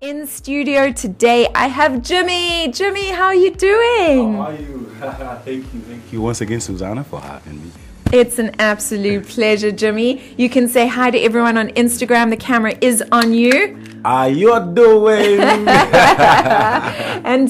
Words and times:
In 0.00 0.28
studio 0.28 0.92
today, 0.92 1.48
I 1.56 1.66
have 1.66 2.04
Jimmy. 2.04 2.70
Jimmy, 2.70 3.10
how 3.10 3.24
are 3.24 3.34
you 3.34 3.52
doing? 3.52 4.34
How 4.34 4.42
are 4.42 4.54
you? 4.54 4.94
thank 5.00 5.74
you, 5.74 5.80
thank 5.80 6.12
you 6.12 6.20
once 6.20 6.40
again, 6.40 6.60
Susana, 6.60 7.02
for 7.02 7.20
having 7.20 7.64
me. 7.64 7.72
It's 8.12 8.38
an 8.38 8.54
absolute 8.60 9.26
pleasure, 9.26 9.72
Jimmy. 9.72 10.22
You 10.36 10.48
can 10.48 10.68
say 10.68 10.86
hi 10.86 11.10
to 11.10 11.18
everyone 11.18 11.58
on 11.58 11.70
Instagram. 11.70 12.30
The 12.30 12.36
camera 12.36 12.74
is 12.80 13.02
on 13.10 13.34
you. 13.34 13.76
How 14.04 14.18
are 14.18 14.28
you 14.28 14.72
doing? 14.72 15.40
and 15.40 15.66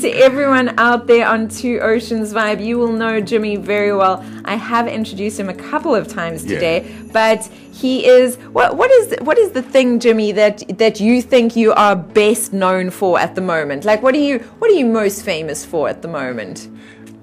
to 0.01 0.09
everyone 0.09 0.73
out 0.79 1.07
there 1.07 1.29
on 1.29 1.49
Two 1.49 1.81
Oceans 1.81 2.33
Vibe, 2.33 2.65
you 2.65 2.79
will 2.79 2.93
know 2.93 3.21
Jimmy 3.21 3.57
very 3.57 3.95
well. 3.95 4.25
I 4.47 4.55
have 4.55 4.89
introduced 4.89 5.39
him 5.39 5.51
a 5.51 5.55
couple 5.55 5.95
of 5.95 6.09
times 6.09 6.45
today, 6.45 6.89
yeah. 6.89 7.03
but 7.13 7.47
he 7.81 8.07
is 8.07 8.37
what 8.57 8.77
what 8.77 8.91
is 8.91 9.15
what 9.23 9.39
is 9.39 9.51
the 9.53 9.63
thing, 9.63 10.01
Jimmy, 10.01 10.33
that 10.33 10.57
that 10.79 11.01
you 11.01 11.23
think 11.23 11.57
you 11.57 11.73
are 11.75 11.97
best 11.97 12.53
known 12.53 12.91
for 12.91 13.19
at 13.19 13.35
the 13.35 13.41
moment? 13.55 13.85
Like 13.85 14.03
what 14.03 14.15
are 14.15 14.25
you 14.29 14.39
what 14.59 14.71
are 14.71 14.75
you 14.75 14.87
most 14.87 15.25
famous 15.25 15.65
for 15.65 15.89
at 15.89 16.03
the 16.03 16.09
moment? 16.09 16.69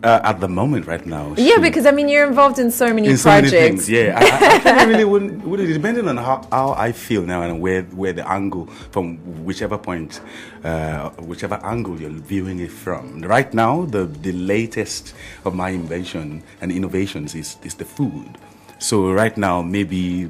Uh, 0.03 0.21
at 0.23 0.39
the 0.39 0.47
moment, 0.47 0.85
right 0.85 1.03
now. 1.07 1.33
Yeah, 1.35 1.57
because 1.57 1.87
I 1.87 1.91
mean, 1.91 2.07
you're 2.07 2.27
involved 2.27 2.59
in 2.59 2.69
so 2.69 2.93
many 2.93 3.07
in 3.07 3.17
projects. 3.17 3.49
So 3.49 3.57
many 3.57 3.69
things, 3.69 3.89
yeah, 3.89 4.19
I, 4.21 4.69
I, 4.69 4.81
I 4.81 4.83
really 4.83 5.03
wouldn't, 5.03 5.43
wouldn't. 5.43 5.73
Depending 5.73 6.07
on 6.07 6.17
how, 6.17 6.47
how 6.51 6.75
I 6.77 6.91
feel 6.91 7.23
now 7.23 7.41
and 7.41 7.59
where 7.59 7.81
where 8.01 8.13
the 8.13 8.29
angle 8.29 8.67
from 8.91 9.17
whichever 9.43 9.79
point, 9.79 10.21
uh, 10.63 11.09
whichever 11.31 11.55
angle 11.63 11.99
you're 11.99 12.11
viewing 12.11 12.59
it 12.59 12.71
from. 12.71 13.21
Right 13.21 13.51
now, 13.51 13.85
the 13.85 14.05
the 14.05 14.33
latest 14.33 15.15
of 15.43 15.55
my 15.55 15.69
invention 15.69 16.43
and 16.61 16.71
innovations 16.71 17.33
is 17.33 17.57
is 17.63 17.73
the 17.73 17.85
food. 17.85 18.37
So 18.77 19.11
right 19.11 19.35
now, 19.37 19.63
maybe 19.63 20.29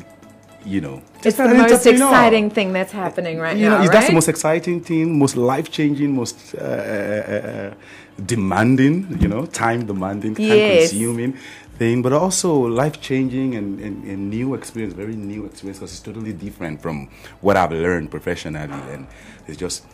you 0.66 0.82
know, 0.82 1.02
it's 1.24 1.38
the 1.38 1.48
most 1.48 1.86
exciting 1.86 2.50
thing 2.50 2.74
that's 2.74 2.92
happening 2.92 3.40
right 3.40 3.56
you 3.56 3.70
now. 3.70 3.76
Know, 3.76 3.80
right? 3.82 3.92
That's 3.92 4.08
the 4.08 4.14
most 4.14 4.30
exciting 4.30 4.82
thing, 4.82 5.18
most 5.18 5.38
life 5.38 5.72
changing, 5.72 6.16
most 6.16 6.56
uh, 6.56 6.62
uh, 6.62 6.64
uh, 6.64 7.74
demanding. 8.26 9.18
You 9.22 9.28
know, 9.28 9.46
time 9.46 9.86
demanding, 9.86 10.36
time 10.36 10.46
yes. 10.46 10.90
consuming 10.90 11.38
thing, 11.78 12.02
but 12.02 12.14
also 12.14 12.56
life 12.56 13.02
changing 13.02 13.56
and, 13.56 13.80
and, 13.80 14.04
and, 14.06 14.30
new 14.30 14.54
experience, 14.54 14.94
very 14.94 15.16
new 15.16 15.46
experience 15.46 15.80
because 15.80 15.92
it's 15.92 16.02
totally 16.02 16.32
different 16.32 16.82
from 16.82 17.10
what 17.42 17.58
I've 17.58 17.72
learned 17.72 18.12
professionally, 18.12 18.82
and 18.94 19.08
it's 19.48 19.58
just 19.58 19.86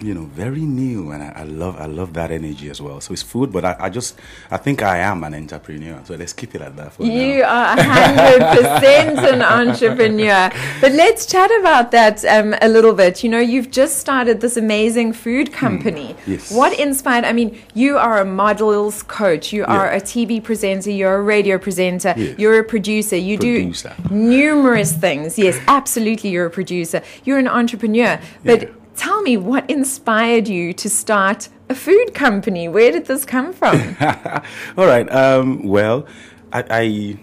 you 0.00 0.12
know, 0.12 0.24
very 0.24 0.60
new, 0.60 1.10
and 1.10 1.22
I, 1.22 1.32
I, 1.36 1.42
love 1.44 1.76
I 1.76 1.86
love 1.86 2.12
that 2.14 2.30
energy 2.30 2.68
as 2.68 2.82
well. 2.82 3.00
So 3.00 3.14
it's 3.14 3.22
food, 3.22 3.50
but 3.50 3.64
I, 3.64 3.76
I, 3.80 3.88
just 3.88 4.18
I 4.50 4.58
think 4.58 4.82
I 4.82 4.98
am 4.98 5.24
an 5.24 5.34
entrepreneur. 5.34 6.02
So 6.04 6.14
let's 6.16 6.34
keep 6.34 6.54
it 6.54 6.60
at 6.60 6.76
that 6.76 6.92
for 6.92 7.04
you 7.04 7.38
now. 7.38 7.48
are 7.48 7.82
hundred 7.82 8.40
percent 8.56 9.18
an 9.18 9.42
entrepreneur. 9.42 10.50
But 10.82 10.92
let's 10.92 11.24
chat 11.24 11.50
about 11.60 11.92
that 11.92 12.24
um, 12.26 12.54
a 12.60 12.68
little 12.68 12.92
bit. 12.92 13.24
You 13.24 13.30
know, 13.30 13.38
you've 13.38 13.70
just 13.70 13.98
started 13.98 14.42
this 14.42 14.58
amazing 14.58 15.14
food 15.14 15.48
hmm. 15.48 15.54
company. 15.54 16.14
Mm, 16.14 16.26
yes. 16.26 16.52
What 16.52 16.78
inspired? 16.78 17.24
I 17.24 17.32
mean, 17.32 17.58
you 17.72 17.96
are 17.96 18.20
a 18.20 18.24
models 18.26 19.02
coach. 19.02 19.52
You 19.52 19.64
are 19.64 19.86
yeah. 19.86 19.96
a 19.96 20.00
TV 20.00 20.42
presenter. 20.42 20.90
You're 20.90 21.16
a 21.16 21.22
radio 21.22 21.56
presenter. 21.56 22.12
Yes. 22.16 22.38
You're 22.38 22.58
a 22.58 22.64
producer. 22.64 23.16
You 23.16 23.38
producer. 23.38 23.94
do 24.08 24.14
numerous 24.14 24.92
things. 24.92 25.38
Yes, 25.38 25.58
absolutely. 25.68 26.30
You're 26.30 26.46
a 26.46 26.50
producer. 26.50 27.02
You're 27.24 27.38
an 27.38 27.48
entrepreneur. 27.48 28.20
But 28.44 28.62
yeah 28.62 28.68
Tell 28.96 29.20
me 29.20 29.36
what 29.36 29.68
inspired 29.70 30.48
you 30.48 30.72
to 30.72 30.88
start 30.88 31.50
a 31.68 31.74
food 31.74 32.14
company. 32.14 32.66
Where 32.66 32.90
did 32.90 33.04
this 33.04 33.26
come 33.26 33.52
from? 33.52 33.96
All 34.78 34.86
right. 34.86 35.10
Um, 35.12 35.62
well, 35.64 36.06
I, 36.52 36.64
I, 36.70 37.18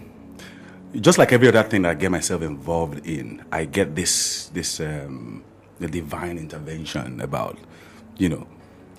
just 1.00 1.18
like 1.18 1.32
every 1.32 1.48
other 1.48 1.64
thing 1.64 1.82
that 1.82 1.90
I 1.90 1.94
get 1.94 2.12
myself 2.12 2.42
involved 2.42 3.04
in, 3.04 3.44
I 3.50 3.64
get 3.64 3.96
this 3.96 4.48
this 4.50 4.78
um, 4.78 5.42
the 5.80 5.88
divine 5.88 6.38
intervention 6.38 7.20
about, 7.20 7.58
you 8.18 8.28
know, 8.28 8.46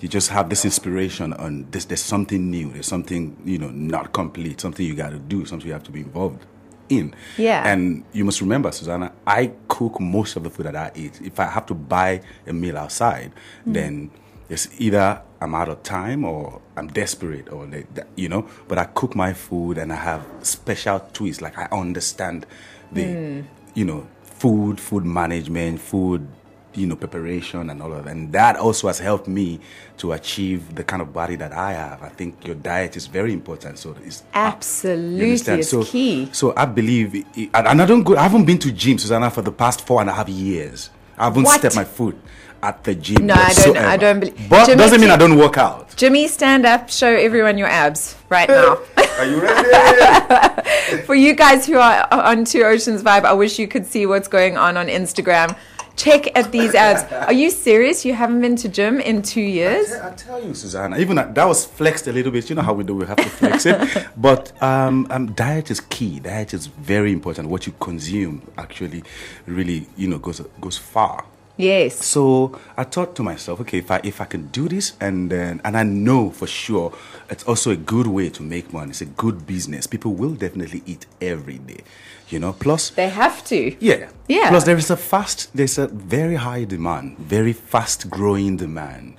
you 0.00 0.08
just 0.08 0.28
have 0.28 0.50
this 0.50 0.66
inspiration 0.66 1.32
on 1.32 1.66
this. 1.70 1.86
There's 1.86 2.02
something 2.02 2.50
new. 2.50 2.70
There's 2.70 2.86
something 2.86 3.40
you 3.46 3.58
know 3.58 3.70
not 3.70 4.12
complete. 4.12 4.60
Something 4.60 4.84
you 4.84 4.94
got 4.94 5.10
to 5.10 5.18
do. 5.18 5.46
Something 5.46 5.68
you 5.68 5.72
have 5.72 5.84
to 5.84 5.92
be 5.92 6.00
involved 6.00 6.44
in. 6.88 7.14
Yeah. 7.36 7.66
And 7.66 8.04
you 8.12 8.24
must 8.24 8.40
remember, 8.40 8.72
Susana, 8.72 9.12
I 9.26 9.52
cook 9.68 10.00
most 10.00 10.36
of 10.36 10.44
the 10.44 10.50
food 10.50 10.66
that 10.66 10.76
I 10.76 10.90
eat. 10.94 11.20
If 11.22 11.40
I 11.40 11.46
have 11.46 11.66
to 11.66 11.74
buy 11.74 12.22
a 12.46 12.52
meal 12.52 12.76
outside, 12.76 13.32
mm. 13.66 13.74
then 13.74 14.10
it's 14.48 14.68
either 14.78 15.22
I'm 15.40 15.54
out 15.54 15.68
of 15.68 15.82
time 15.82 16.24
or 16.24 16.60
I'm 16.76 16.88
desperate 16.88 17.52
or 17.52 17.68
you 18.16 18.28
know. 18.28 18.48
But 18.68 18.78
I 18.78 18.84
cook 18.84 19.14
my 19.14 19.32
food 19.32 19.78
and 19.78 19.92
I 19.92 19.96
have 19.96 20.24
special 20.42 21.00
twists. 21.12 21.42
Like 21.42 21.58
I 21.58 21.68
understand 21.72 22.46
the 22.92 23.04
mm. 23.04 23.44
you 23.74 23.84
know 23.84 24.06
food, 24.22 24.80
food 24.80 25.04
management, 25.04 25.80
food 25.80 26.28
you 26.76 26.86
know, 26.86 26.96
preparation 26.96 27.70
and 27.70 27.82
all 27.82 27.92
of 27.92 28.04
that. 28.04 28.10
And 28.10 28.32
that 28.32 28.56
also 28.56 28.86
has 28.88 28.98
helped 28.98 29.28
me 29.28 29.60
to 29.98 30.12
achieve 30.12 30.74
the 30.74 30.84
kind 30.84 31.02
of 31.02 31.12
body 31.12 31.36
that 31.36 31.52
I 31.52 31.72
have. 31.72 32.02
I 32.02 32.08
think 32.08 32.46
your 32.46 32.56
diet 32.56 32.96
is 32.96 33.06
very 33.06 33.32
important. 33.32 33.78
So 33.78 33.96
it's 34.04 34.22
absolutely 34.34 35.32
it's 35.32 35.70
so, 35.70 35.82
key. 35.84 36.28
So 36.32 36.52
I 36.56 36.66
believe, 36.66 37.14
it, 37.14 37.50
and 37.54 37.82
I 37.82 37.86
don't 37.86 38.02
go. 38.02 38.16
I 38.16 38.22
haven't 38.22 38.44
been 38.44 38.58
to 38.58 38.72
gym, 38.72 38.98
Susana, 38.98 39.30
for 39.30 39.42
the 39.42 39.52
past 39.52 39.86
four 39.86 40.00
and 40.00 40.10
a 40.10 40.12
half 40.12 40.28
years. 40.28 40.90
I 41.18 41.24
haven't 41.24 41.44
what? 41.44 41.58
stepped 41.58 41.76
my 41.76 41.84
foot 41.84 42.16
at 42.62 42.84
the 42.84 42.94
gym. 42.94 43.26
No, 43.26 43.34
whatsoever. 43.34 43.78
I 43.78 43.82
don't. 43.82 43.86
I 43.86 43.96
don't 43.96 44.20
believe. 44.20 44.48
But 44.48 44.66
Jimmy, 44.66 44.78
doesn't 44.78 45.00
mean 45.00 45.10
I 45.10 45.16
don't 45.16 45.38
work 45.38 45.56
out. 45.56 45.96
Jimmy, 45.96 46.28
stand 46.28 46.66
up. 46.66 46.90
Show 46.90 47.08
everyone 47.08 47.56
your 47.58 47.68
abs 47.68 48.16
right 48.28 48.48
now. 48.48 48.78
Are 49.18 49.24
you 49.24 49.40
ready? 49.40 51.02
For 51.06 51.14
you 51.14 51.34
guys 51.34 51.66
who 51.66 51.78
are 51.78 52.06
on 52.12 52.44
Two 52.44 52.62
Oceans 52.62 53.02
Vibe, 53.02 53.24
I 53.24 53.32
wish 53.32 53.58
you 53.58 53.66
could 53.66 53.86
see 53.86 54.04
what's 54.04 54.28
going 54.28 54.58
on 54.58 54.76
on 54.76 54.88
Instagram 54.88 55.56
check 55.96 56.36
at 56.36 56.52
these 56.52 56.74
abs. 56.74 57.10
Are 57.12 57.32
you 57.32 57.50
serious? 57.50 58.04
You 58.04 58.14
haven't 58.14 58.40
been 58.40 58.56
to 58.56 58.68
gym 58.68 59.00
in 59.00 59.22
two 59.22 59.40
years? 59.40 59.92
I, 59.92 60.14
tell 60.14 60.42
you, 60.42 60.54
Susana, 60.54 60.98
even 60.98 61.16
that, 61.16 61.34
that, 61.34 61.46
was 61.46 61.64
flexed 61.64 62.06
a 62.06 62.12
little 62.12 62.30
bit. 62.30 62.48
You 62.48 62.56
know 62.56 62.62
how 62.62 62.74
we 62.74 62.84
do, 62.84 62.94
we 62.94 63.06
have 63.06 63.16
to 63.16 63.28
flex 63.28 63.66
it. 63.66 64.06
But 64.16 64.60
um, 64.62 65.06
um, 65.10 65.32
diet 65.32 65.70
is 65.70 65.80
key. 65.80 66.20
Diet 66.20 66.54
is 66.54 66.66
very 66.66 67.12
important. 67.12 67.48
What 67.48 67.66
you 67.66 67.74
consume 67.80 68.42
actually 68.56 69.02
really, 69.46 69.86
you 69.96 70.08
know, 70.08 70.18
goes, 70.18 70.40
goes 70.60 70.78
far. 70.78 71.24
Yes. 71.56 72.04
So 72.04 72.58
I 72.76 72.84
thought 72.84 73.16
to 73.16 73.22
myself, 73.22 73.60
okay, 73.62 73.78
if 73.78 73.90
I 73.90 74.00
if 74.04 74.20
I 74.20 74.26
can 74.26 74.48
do 74.48 74.68
this, 74.68 74.92
and 75.00 75.30
then 75.30 75.62
and 75.64 75.76
I 75.76 75.84
know 75.84 76.30
for 76.30 76.46
sure 76.46 76.92
it's 77.30 77.44
also 77.44 77.70
a 77.70 77.76
good 77.76 78.06
way 78.06 78.28
to 78.30 78.42
make 78.42 78.72
money. 78.74 78.90
It's 78.90 79.00
a 79.00 79.06
good 79.06 79.46
business. 79.46 79.86
People 79.86 80.12
will 80.12 80.34
definitely 80.34 80.82
eat 80.84 81.06
every 81.20 81.58
day, 81.58 81.80
you 82.28 82.38
know. 82.38 82.52
Plus 82.52 82.90
they 82.90 83.08
have 83.08 83.44
to. 83.46 83.76
Yeah. 83.80 84.10
Yeah. 84.28 84.48
Plus 84.50 84.64
there 84.64 84.76
is 84.76 84.90
a 84.90 84.96
fast. 84.96 85.50
There's 85.54 85.78
a 85.78 85.88
very 85.88 86.36
high 86.36 86.64
demand, 86.64 87.18
very 87.18 87.52
fast 87.52 88.10
growing 88.10 88.56
demand 88.56 89.16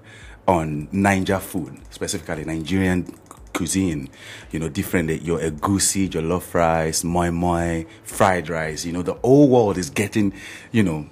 on 0.47 0.88
Naija 0.88 1.40
food, 1.41 1.79
specifically 1.90 2.45
Nigerian 2.45 3.13
cuisine, 3.53 4.09
you 4.51 4.59
know, 4.59 4.69
different. 4.69 5.09
Eh, 5.09 5.19
your 5.22 5.40
egusi, 5.40 6.13
your 6.13 6.23
jollof 6.23 6.53
rice, 6.53 7.03
moi 7.03 7.31
moi, 7.31 7.84
fried 8.03 8.50
rice. 8.50 8.85
You 8.85 8.94
know, 8.94 9.01
the 9.01 9.16
whole 9.16 9.50
world 9.50 9.78
is 9.78 9.89
getting, 9.89 10.34
you 10.72 10.84
know, 10.84 11.07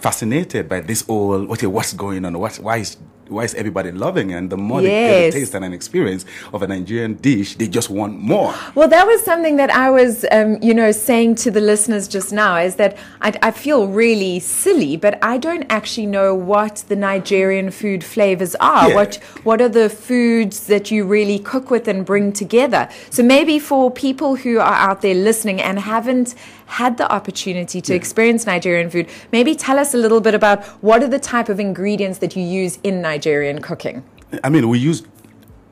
fascinated 0.00 0.68
by 0.68 0.80
this 0.80 1.04
all 1.08 1.52
okay 1.52 1.66
what's 1.66 1.92
going 1.92 2.24
on 2.24 2.38
what 2.38 2.56
why 2.56 2.78
is 2.78 2.96
why 3.30 3.44
is 3.44 3.54
everybody 3.54 3.92
loving 3.92 4.30
it? 4.30 4.34
And 4.34 4.50
the 4.50 4.56
more 4.56 4.82
yes. 4.82 4.90
they 4.90 5.20
get 5.20 5.28
a 5.28 5.40
taste 5.40 5.54
and 5.54 5.64
an 5.64 5.72
experience 5.72 6.24
of 6.52 6.62
a 6.62 6.66
Nigerian 6.66 7.14
dish, 7.14 7.56
they 7.56 7.68
just 7.68 7.90
want 7.90 8.18
more. 8.18 8.54
Well, 8.74 8.88
that 8.88 9.06
was 9.06 9.22
something 9.22 9.56
that 9.56 9.70
I 9.70 9.90
was, 9.90 10.24
um, 10.30 10.58
you 10.62 10.74
know, 10.74 10.92
saying 10.92 11.36
to 11.36 11.50
the 11.50 11.60
listeners 11.60 12.08
just 12.08 12.32
now 12.32 12.56
is 12.56 12.76
that 12.76 12.96
I, 13.20 13.38
I, 13.42 13.50
feel 13.50 13.86
really 13.86 14.40
silly, 14.40 14.96
but 14.96 15.18
I 15.22 15.38
don't 15.38 15.66
actually 15.70 16.06
know 16.06 16.34
what 16.34 16.84
the 16.88 16.96
Nigerian 16.96 17.70
food 17.70 18.02
flavors 18.02 18.54
are. 18.56 18.88
Yeah. 18.88 18.94
What 18.94 19.16
what 19.44 19.60
are 19.60 19.68
the 19.68 19.88
foods 19.88 20.66
that 20.66 20.90
you 20.90 21.04
really 21.04 21.38
cook 21.38 21.70
with 21.70 21.88
and 21.88 22.04
bring 22.04 22.32
together? 22.32 22.88
So 23.10 23.22
maybe 23.22 23.58
for 23.58 23.90
people 23.90 24.36
who 24.36 24.58
are 24.58 24.74
out 24.74 25.02
there 25.02 25.14
listening 25.14 25.60
and 25.60 25.78
haven't 25.78 26.34
had 26.70 26.96
the 26.96 27.10
opportunity 27.12 27.80
to 27.80 27.92
yeah. 27.92 27.96
experience 27.96 28.46
Nigerian 28.46 28.88
food, 28.90 29.08
maybe 29.32 29.54
tell 29.54 29.78
us 29.78 29.92
a 29.92 29.96
little 29.96 30.20
bit 30.20 30.34
about 30.34 30.64
what 30.82 31.02
are 31.02 31.08
the 31.08 31.18
type 31.18 31.48
of 31.48 31.58
ingredients 31.58 32.18
that 32.18 32.36
you 32.36 32.42
use 32.42 32.78
in 32.84 33.02
Nigerian 33.02 33.60
cooking? 33.60 34.04
I 34.44 34.48
mean, 34.48 34.68
we 34.68 34.78
use 34.78 35.02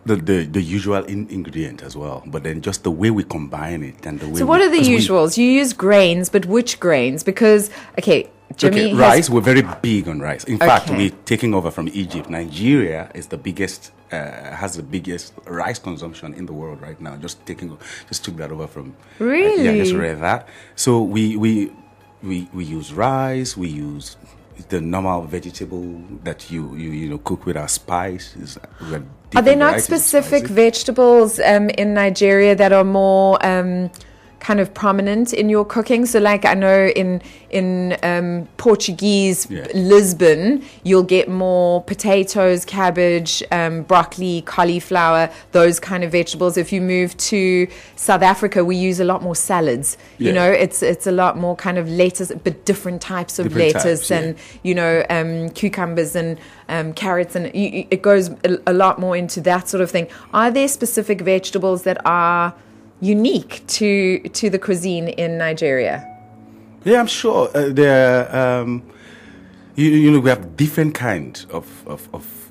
the, 0.05 0.17
the, 0.17 0.44
the 0.44 0.61
usual 0.61 1.05
in, 1.05 1.28
ingredient 1.28 1.82
as 1.82 1.96
well, 1.96 2.25
but 2.26 2.43
then 2.43 2.61
just 2.61 2.82
the 2.82 2.90
way 2.90 3.11
we 3.11 3.22
combine 3.22 3.84
it 3.84 4.05
and 4.06 4.19
the 4.19 4.28
way. 4.28 4.40
So, 4.40 4.46
what 4.46 4.61
we, 4.61 4.67
are 4.67 4.70
the 4.70 4.81
usuals? 4.81 5.37
We, 5.37 5.44
you 5.44 5.52
use 5.52 5.72
grains, 5.72 6.28
but 6.28 6.46
which 6.46 6.81
grains? 6.81 7.22
Because 7.22 7.70
okay, 7.99 8.28
Jimmy 8.56 8.86
okay, 8.86 8.94
rice. 8.94 9.30
We're 9.30 9.40
very 9.40 9.62
big 9.82 10.08
on 10.08 10.20
rice. 10.20 10.44
In 10.44 10.56
okay. 10.56 10.66
fact, 10.66 10.90
we're 10.90 11.12
taking 11.24 11.54
over 11.54 11.70
from 11.70 11.88
Egypt. 11.88 12.30
Nigeria 12.30 13.10
is 13.14 13.26
the 13.26 13.36
biggest, 13.36 13.92
uh, 14.10 14.16
has 14.16 14.76
the 14.76 14.82
biggest 14.82 15.34
rice 15.44 15.78
consumption 15.78 16.34
in 16.34 16.46
the 16.46 16.52
world 16.52 16.80
right 16.80 17.00
now. 17.00 17.16
Just 17.16 17.44
taking, 17.46 17.76
just 18.08 18.24
took 18.24 18.36
that 18.36 18.50
over 18.50 18.66
from. 18.66 18.96
Really? 19.18 19.68
Uh, 19.68 19.72
yeah, 19.72 19.82
just 19.82 19.94
read 19.94 20.20
that. 20.20 20.48
So 20.76 21.02
we 21.02 21.36
we 21.36 21.72
we 22.22 22.48
we 22.52 22.64
use 22.64 22.92
rice. 22.92 23.56
We 23.56 23.68
use 23.68 24.16
the 24.68 24.80
normal 24.80 25.22
vegetable 25.22 26.02
that 26.24 26.50
you 26.50 26.74
you, 26.74 26.90
you 26.90 27.08
know 27.08 27.18
cook 27.18 27.46
with 27.46 27.56
our 27.56 27.68
spice. 27.68 28.58
Are 29.36 29.42
there 29.42 29.56
not 29.56 29.80
specific 29.80 30.46
vegetables 30.46 31.38
um, 31.38 31.68
in 31.70 31.94
Nigeria 31.94 32.54
that 32.56 32.72
are 32.72 32.84
more 32.84 33.44
um, 33.44 33.90
kind 34.40 34.61
of 34.61 34.73
prominent 34.75 35.32
in 35.32 35.49
your 35.49 35.64
cooking? 35.64 36.06
So, 36.06 36.19
like 36.19 36.44
I 36.44 36.55
know 36.55 36.87
in 36.88 37.23
in 37.50 37.96
um, 38.02 38.46
Portuguese 38.56 39.46
Yeah. 39.50 39.67
Lisbon, 39.75 40.62
you'll 40.85 41.02
get 41.02 41.29
more 41.29 41.82
potatoes, 41.82 42.64
cabbage, 42.64 43.43
um, 43.50 43.82
broccoli, 43.82 44.43
cauliflower, 44.43 45.31
those 45.52 45.81
kind 45.81 46.05
of 46.05 46.12
vegetables. 46.12 46.56
If 46.56 46.73
you 46.73 46.81
move 46.81 47.17
to 47.17 47.67
South 47.96 48.23
Africa, 48.23 48.64
we 48.64 48.76
use 48.76 49.00
a 49.00 49.05
lot 49.05 49.23
more 49.23 49.35
salads. 49.37 49.96
You 50.19 50.32
know, 50.32 50.50
it's 50.50 50.82
it's 50.82 51.06
a 51.06 51.12
lot 51.12 51.37
more 51.37 51.56
kind 51.56 51.79
of 51.79 51.88
lettuce, 51.88 52.32
but 52.44 52.64
different 52.64 53.00
types 53.00 53.38
of 53.38 53.49
Different 53.49 53.75
lettuce 53.75 54.08
types, 54.08 54.11
yeah. 54.11 54.19
and 54.19 54.37
you 54.62 54.75
know 54.75 55.05
um, 55.11 55.50
cucumbers 55.50 56.14
and 56.17 56.38
um, 56.69 56.93
carrots, 56.93 57.34
and 57.34 57.55
you, 57.55 57.87
it 57.91 58.02
goes 58.02 58.31
a 58.67 58.73
lot 58.73 58.99
more 58.99 59.17
into 59.17 59.41
that 59.43 59.69
sort 59.69 59.81
of 59.81 59.91
thing. 59.91 60.08
Are 60.34 60.50
there 60.50 60.69
specific 60.69 61.20
vegetables 61.23 61.82
that 61.84 61.99
are 62.05 62.55
unique 63.00 63.62
to 63.66 64.18
to 64.30 64.50
the 64.50 64.58
cuisine 64.58 65.08
in 65.08 65.38
Nigeria? 65.38 66.04
Yeah, 66.84 67.00
I'm 67.00 67.06
sure 67.06 67.50
uh, 67.54 67.68
there. 67.70 68.34
Um, 68.34 68.82
you, 69.76 69.86
you 69.90 70.10
know, 70.10 70.20
we 70.20 70.28
have 70.30 70.56
different 70.56 70.94
kinds 70.94 71.46
of, 71.50 71.66
of, 71.86 72.08
of 72.12 72.50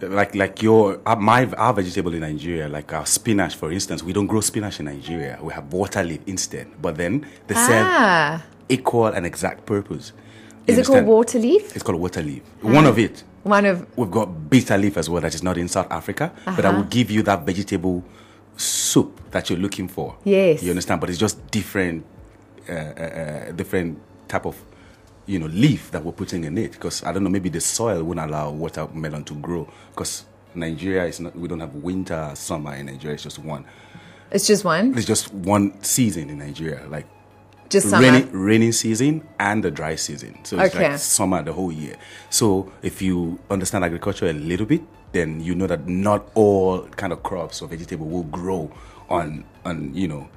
like 0.00 0.34
like 0.34 0.62
your 0.62 1.00
uh, 1.06 1.14
my 1.16 1.46
our 1.56 1.72
vegetable 1.72 2.12
in 2.14 2.20
Nigeria, 2.20 2.68
like 2.68 2.92
our 2.92 3.06
spinach, 3.06 3.54
for 3.56 3.70
instance. 3.72 4.02
We 4.02 4.12
don't 4.12 4.26
grow 4.26 4.40
spinach 4.40 4.80
in 4.80 4.86
Nigeria. 4.86 5.38
We 5.42 5.52
have 5.52 5.72
water 5.72 6.02
leaf 6.02 6.20
instead. 6.26 6.66
But 6.80 6.96
then 6.96 7.26
they 7.46 7.54
serve 7.54 7.86
Ah, 7.88 8.42
equal 8.68 9.06
and 9.06 9.24
exact 9.26 9.66
purpose. 9.66 10.12
You 10.66 10.72
is 10.72 10.78
it 10.78 10.86
called 10.86 11.04
water 11.06 11.38
leaf? 11.38 11.74
It's 11.76 11.84
called 11.84 12.00
water 12.00 12.22
leaf. 12.22 12.42
One 12.62 12.86
of 12.86 12.98
it. 12.98 13.22
One 13.44 13.64
of 13.64 13.86
We've 13.96 14.10
got 14.10 14.50
bitter 14.50 14.76
leaf 14.76 14.96
as 14.96 15.08
well 15.08 15.20
that 15.22 15.32
is 15.34 15.42
not 15.44 15.56
in 15.56 15.68
South 15.68 15.86
Africa, 15.90 16.32
but 16.44 16.64
I 16.64 16.68
Uh-huh. 16.68 16.78
will 16.78 16.84
give 16.88 17.12
you 17.12 17.22
that 17.22 17.46
vegetable 17.46 18.02
soup 18.56 19.30
that 19.30 19.48
you're 19.50 19.58
looking 19.58 19.88
for. 19.88 20.16
Yes. 20.24 20.62
you 20.62 20.70
understand. 20.70 21.00
But 21.00 21.10
it's 21.10 21.18
just 21.18 21.50
different, 21.50 22.04
uh, 22.68 22.72
uh, 22.72 22.76
uh, 22.76 23.52
different 23.52 23.98
type 24.28 24.46
of, 24.46 24.56
you 25.26 25.38
know, 25.38 25.46
leaf 25.46 25.90
that 25.90 26.04
we're 26.04 26.12
putting 26.12 26.44
in 26.44 26.56
it. 26.58 26.72
Because 26.72 27.02
I 27.04 27.12
don't 27.12 27.22
know, 27.24 27.30
maybe 27.30 27.48
the 27.48 27.60
soil 27.60 28.02
won't 28.02 28.20
allow 28.20 28.50
watermelon 28.50 29.24
to 29.24 29.34
grow. 29.34 29.68
Because 29.90 30.24
Nigeria 30.54 31.04
is 31.04 31.20
not, 31.20 31.36
we 31.36 31.48
don't 31.48 31.60
have 31.60 31.74
winter, 31.74 32.30
summer 32.34 32.74
in 32.74 32.86
Nigeria. 32.86 33.14
It's 33.14 33.22
just 33.24 33.38
one. 33.38 33.64
it's 34.30 34.46
just 34.46 34.64
one, 34.64 34.96
It's 34.96 35.06
just 35.06 35.32
one 35.34 35.82
season 35.82 36.30
in 36.30 36.38
Nigeria, 36.38 36.86
like 36.88 37.06
just 37.68 37.90
summer. 37.90 38.10
rainy, 38.10 38.24
rainy 38.32 38.72
season 38.72 39.26
and 39.38 39.62
the 39.62 39.70
dry 39.70 39.96
season. 39.96 40.38
So 40.44 40.58
it's 40.58 40.74
Okay. 40.74 40.90
like 40.90 40.98
summer 40.98 41.42
the 41.42 41.52
whole 41.52 41.70
year. 41.72 41.96
So 42.30 42.72
if 42.82 43.02
you 43.02 43.38
understand 43.50 43.84
agriculture 43.84 44.26
a 44.28 44.32
little 44.32 44.66
bit, 44.66 44.82
then 45.12 45.40
you 45.40 45.54
know 45.54 45.66
that 45.66 45.86
not 45.88 46.28
all 46.34 46.82
kind 46.96 47.12
of 47.12 47.22
crops 47.22 47.62
or 47.62 47.68
vegetable 47.68 48.06
will 48.06 48.24
grow 48.24 48.70
on 49.08 49.44
on 49.64 49.94
you 49.94 50.08
know. 50.08 50.28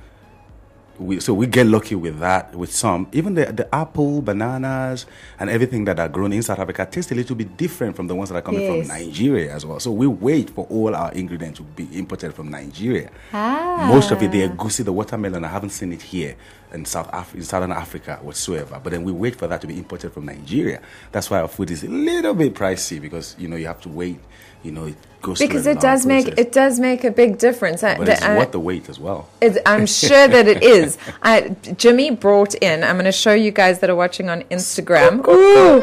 We, 0.99 1.21
so 1.21 1.33
we 1.33 1.47
get 1.47 1.65
lucky 1.65 1.95
with 1.95 2.19
that 2.19 2.53
with 2.53 2.73
some 2.75 3.07
even 3.13 3.33
the 3.35 3.45
the 3.53 3.73
apple 3.73 4.21
bananas 4.21 5.05
and 5.39 5.49
everything 5.49 5.85
that 5.85 5.97
are 5.97 6.09
grown 6.09 6.33
in 6.33 6.43
south 6.43 6.59
africa 6.59 6.85
taste 6.85 7.09
a 7.13 7.15
little 7.15 7.37
bit 7.37 7.55
different 7.55 7.95
from 7.95 8.07
the 8.07 8.15
ones 8.15 8.27
that 8.31 8.35
are 8.35 8.41
coming 8.41 8.59
Yes. 8.63 8.85
from 8.89 8.97
nigeria 8.97 9.53
as 9.55 9.65
well 9.65 9.79
so 9.79 9.91
we 9.93 10.07
wait 10.07 10.49
for 10.49 10.65
all 10.69 10.93
our 10.93 11.09
ingredients 11.13 11.59
to 11.59 11.63
be 11.63 11.87
imported 11.97 12.33
from 12.33 12.49
nigeria 12.51 13.11
Ah. 13.31 13.87
most 13.93 14.11
of 14.11 14.21
it, 14.21 14.29
the 14.33 14.41
egusi, 14.49 14.83
the 14.83 14.91
watermelon, 14.91 15.45
I 15.45 15.47
haven't 15.47 15.69
seen 15.69 15.93
it 15.93 16.01
here 16.01 16.35
in 16.73 16.83
South 16.83 17.09
Af- 17.13 17.33
in 17.33 17.43
Southern 17.43 17.71
Africa 17.71 18.19
whatsoever. 18.21 18.77
But 18.83 18.89
then 18.91 19.05
we 19.05 19.13
wait 19.13 19.37
for 19.37 19.47
that 19.47 19.61
to 19.61 19.67
be 19.67 19.77
imported 19.77 20.11
from 20.11 20.25
Nigeria. 20.25 20.81
That's 21.13 21.29
why 21.31 21.39
our 21.39 21.47
food 21.47 21.71
is 21.71 21.83
a 21.83 21.87
little 21.87 22.33
bit 22.33 22.53
pricey 22.55 22.99
because 23.01 23.37
you 23.39 23.47
know 23.47 23.55
you 23.55 23.67
have 23.67 23.79
to 23.81 23.89
wait. 23.89 24.19
You 24.63 24.71
know, 24.73 24.85
it 24.85 24.95
goes 25.21 25.39
because 25.39 25.65
it 25.65 25.79
does 25.79 26.05
make 26.05 26.25
process. 26.25 26.45
it 26.45 26.51
does 26.51 26.79
make 26.79 27.03
a 27.03 27.11
big 27.11 27.37
difference. 27.37 27.81
But 27.81 28.05
the- 28.05 28.11
it's 28.13 28.21
worth 28.21 28.51
the 28.51 28.59
wait 28.59 28.89
as 28.89 28.99
well. 28.99 29.29
I'm 29.65 29.85
sure 30.01 30.27
that 30.27 30.47
it 30.47 30.63
is. 30.63 30.97
I, 31.23 31.55
Jimmy 31.77 32.11
brought 32.11 32.55
in, 32.55 32.83
I'm 32.83 32.95
going 32.95 33.05
to 33.05 33.11
show 33.11 33.33
you 33.33 33.51
guys 33.51 33.79
that 33.79 33.89
are 33.89 33.95
watching 33.95 34.29
on 34.29 34.41
Instagram. 34.43 35.25
Ooh, 35.29 35.81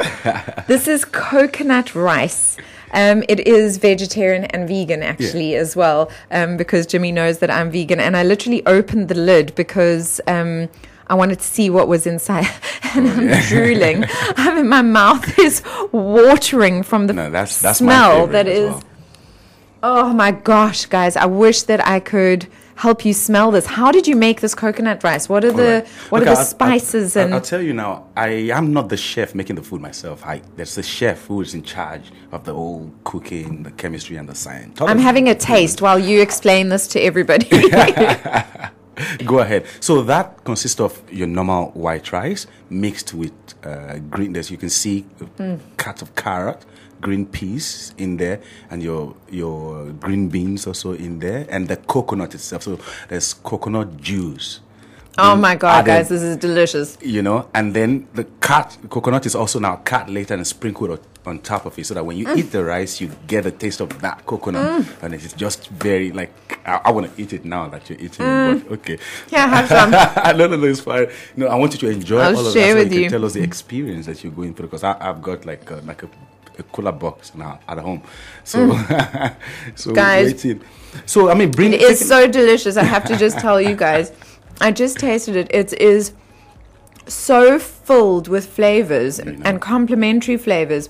this 0.66 0.88
is 0.88 1.04
coconut 1.04 1.94
rice. 1.94 2.56
Um, 2.92 3.24
it 3.28 3.40
is 3.46 3.78
vegetarian 3.78 4.44
and 4.44 4.68
vegan 4.68 5.02
actually 5.02 5.54
as 5.56 5.74
well, 5.74 6.10
um, 6.30 6.56
because 6.56 6.86
Jimmy 6.86 7.12
knows 7.12 7.38
that 7.38 7.50
I'm 7.50 7.70
vegan. 7.70 7.98
And 8.00 8.16
I 8.16 8.22
literally 8.22 8.64
opened 8.66 9.08
the 9.08 9.14
lid 9.16 9.54
because 9.54 10.20
um, 10.26 10.68
I 11.08 11.14
wanted 11.14 11.38
to 11.38 11.44
see 11.44 11.70
what 11.70 11.88
was 11.88 12.06
inside. 12.06 12.46
and 12.94 13.08
I'm 13.08 13.28
oh, 13.28 13.40
drooling. 13.48 14.04
I 14.36 14.54
mean, 14.54 14.68
my 14.68 14.82
mouth 14.82 15.38
is 15.46 15.62
watering 15.92 16.82
from 16.82 17.06
the 17.06 17.12
No, 17.12 17.30
that's 17.30 17.60
that's 17.60 17.78
smell 17.78 18.26
that 18.28 18.46
well. 18.46 18.82
Oh 19.82 20.12
my 20.12 20.32
gosh, 20.32 20.86
guys! 20.86 21.16
I 21.16 21.26
wish 21.26 21.62
that 21.62 21.86
I 21.86 22.00
could 22.00 22.48
help 22.76 23.04
you 23.04 23.12
smell 23.12 23.50
this. 23.50 23.66
How 23.66 23.90
did 23.90 24.06
you 24.06 24.16
make 24.16 24.40
this 24.40 24.54
coconut 24.54 25.02
rice? 25.02 25.28
What 25.28 25.44
are 25.44 25.52
the 25.52 25.76
Alright. 25.76 25.88
what 26.10 26.20
Look, 26.20 26.28
are 26.28 26.34
the 26.34 26.40
I'll- 26.40 26.46
spices 26.46 27.16
I'll, 27.16 27.24
and 27.24 27.34
I'll 27.34 27.40
tell 27.40 27.62
you 27.62 27.72
now. 27.72 28.06
I 28.16 28.28
am 28.58 28.72
not 28.72 28.88
the 28.88 28.96
chef 28.96 29.34
making 29.34 29.56
the 29.56 29.62
food 29.62 29.80
myself. 29.80 30.24
I 30.26 30.42
there's 30.56 30.74
the 30.74 30.82
chef 30.82 31.26
who 31.26 31.40
is 31.40 31.54
in 31.54 31.62
charge 31.62 32.10
of 32.32 32.44
the 32.44 32.52
whole 32.54 32.90
cooking, 33.04 33.62
the 33.62 33.70
chemistry, 33.72 34.16
and 34.16 34.28
the 34.28 34.34
science. 34.34 34.80
I'm 34.80 34.98
having 34.98 35.28
a 35.28 35.34
taste 35.34 35.80
while 35.82 35.98
you 35.98 36.20
explain 36.20 36.68
this 36.68 36.88
to 36.88 37.00
everybody. 37.00 37.48
Go 39.24 39.40
ahead. 39.40 39.66
So 39.80 40.02
that 40.02 40.44
consists 40.44 40.80
of 40.80 41.02
your 41.12 41.26
normal 41.26 41.70
white 41.72 42.12
rice 42.12 42.46
mixed 42.70 43.12
with 43.14 43.32
uh, 43.64 43.98
green. 43.98 44.32
There's 44.32 44.50
you 44.50 44.56
can 44.56 44.70
see 44.70 45.04
a 45.38 45.58
cut 45.76 46.02
of 46.02 46.14
carrot, 46.14 46.64
green 47.00 47.26
peas 47.26 47.94
in 47.98 48.16
there, 48.16 48.40
and 48.70 48.82
your 48.82 49.14
your 49.30 49.90
green 49.92 50.28
beans 50.28 50.66
also 50.66 50.92
in 50.92 51.18
there, 51.18 51.46
and 51.50 51.68
the 51.68 51.76
coconut 51.76 52.34
itself. 52.34 52.62
So 52.62 52.78
there's 53.08 53.34
coconut 53.34 53.98
juice. 53.98 54.60
oh 55.18 55.36
my 55.36 55.56
god, 55.56 55.80
added, 55.80 55.86
guys, 55.86 56.08
this 56.08 56.22
is 56.22 56.36
delicious. 56.36 56.96
You 57.00 57.22
know, 57.22 57.48
and 57.54 57.74
then 57.74 58.08
the 58.14 58.24
cut 58.40 58.78
coconut 58.88 59.26
is 59.26 59.34
also 59.34 59.58
now 59.58 59.76
cut 59.76 60.08
later 60.08 60.34
and 60.34 60.46
sprinkled 60.46 60.90
on, 60.90 61.00
on 61.26 61.38
top 61.40 61.66
of 61.66 61.78
it, 61.78 61.86
so 61.86 61.94
that 61.94 62.04
when 62.04 62.16
you 62.16 62.26
mm. 62.26 62.36
eat 62.36 62.50
the 62.52 62.64
rice, 62.64 63.00
you 63.00 63.10
get 63.26 63.44
a 63.44 63.50
taste 63.50 63.80
of 63.80 64.00
that 64.00 64.24
coconut, 64.26 64.82
mm. 64.82 65.02
and 65.02 65.14
it's 65.14 65.32
just 65.32 65.68
very 65.68 66.12
like 66.12 66.32
I, 66.66 66.80
I 66.86 66.90
want 66.90 67.14
to 67.14 67.22
eat 67.22 67.32
it 67.32 67.44
now 67.44 67.68
that 67.68 67.88
you're 67.88 67.98
eating 67.98 68.26
it. 68.26 68.68
But 68.68 68.72
okay, 68.80 68.98
Yeah, 69.30 69.46
have 69.46 69.68
some. 69.68 69.90
no, 70.38 70.46
no, 70.48 70.56
no, 70.56 70.66
it's 70.66 70.80
fine. 70.80 71.06
No, 71.36 71.46
I 71.46 71.54
want 71.54 71.72
you 71.74 71.78
to 71.80 71.88
enjoy 71.90 72.20
I'll 72.20 72.36
all 72.36 72.46
of 72.46 72.52
share 72.52 72.74
that 72.74 72.80
so 72.80 72.84
with 72.84 72.92
you 72.92 72.98
you. 73.00 73.04
can 73.06 73.12
tell 73.12 73.24
us 73.24 73.34
the 73.34 73.42
experience 73.42 74.06
that 74.06 74.22
you're 74.22 74.32
going 74.32 74.54
through 74.54 74.66
because 74.66 74.84
I've 74.84 75.22
got 75.22 75.46
like 75.46 75.70
a, 75.70 75.76
like 75.76 76.02
a, 76.02 76.08
a 76.58 76.62
cooler 76.64 76.92
box 76.92 77.34
now 77.34 77.60
at 77.68 77.78
home. 77.78 78.02
So, 78.44 78.68
so 79.74 79.90
Mm. 79.90 79.94
Guys, 79.94 80.26
waiting. 80.44 80.60
So 81.06 81.30
I 81.30 81.34
mean, 81.34 81.50
bring 81.50 81.72
It 81.72 81.82
is 81.82 82.06
so 82.06 82.26
delicious. 82.26 82.76
I 82.76 82.84
have 82.84 83.04
to 83.06 83.16
just 83.16 83.38
tell 83.38 83.60
you 83.60 83.76
guys. 83.76 84.12
I 84.60 84.72
just 84.72 84.98
tasted 84.98 85.36
it. 85.36 85.48
It 85.54 85.72
is 85.74 86.12
so 87.06 87.58
filled 87.58 88.26
with 88.28 88.46
flavors 88.46 89.18
and 89.20 89.60
complementary 89.60 90.36
flavors. 90.36 90.88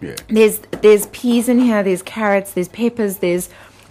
yeah. 0.00 0.14
There's 0.28 0.60
there's 0.80 1.06
peas 1.08 1.48
in 1.48 1.58
here. 1.58 1.82
There's 1.82 2.02
carrots. 2.02 2.52
There's 2.52 2.68
peppers. 2.68 3.18
There's 3.18 3.50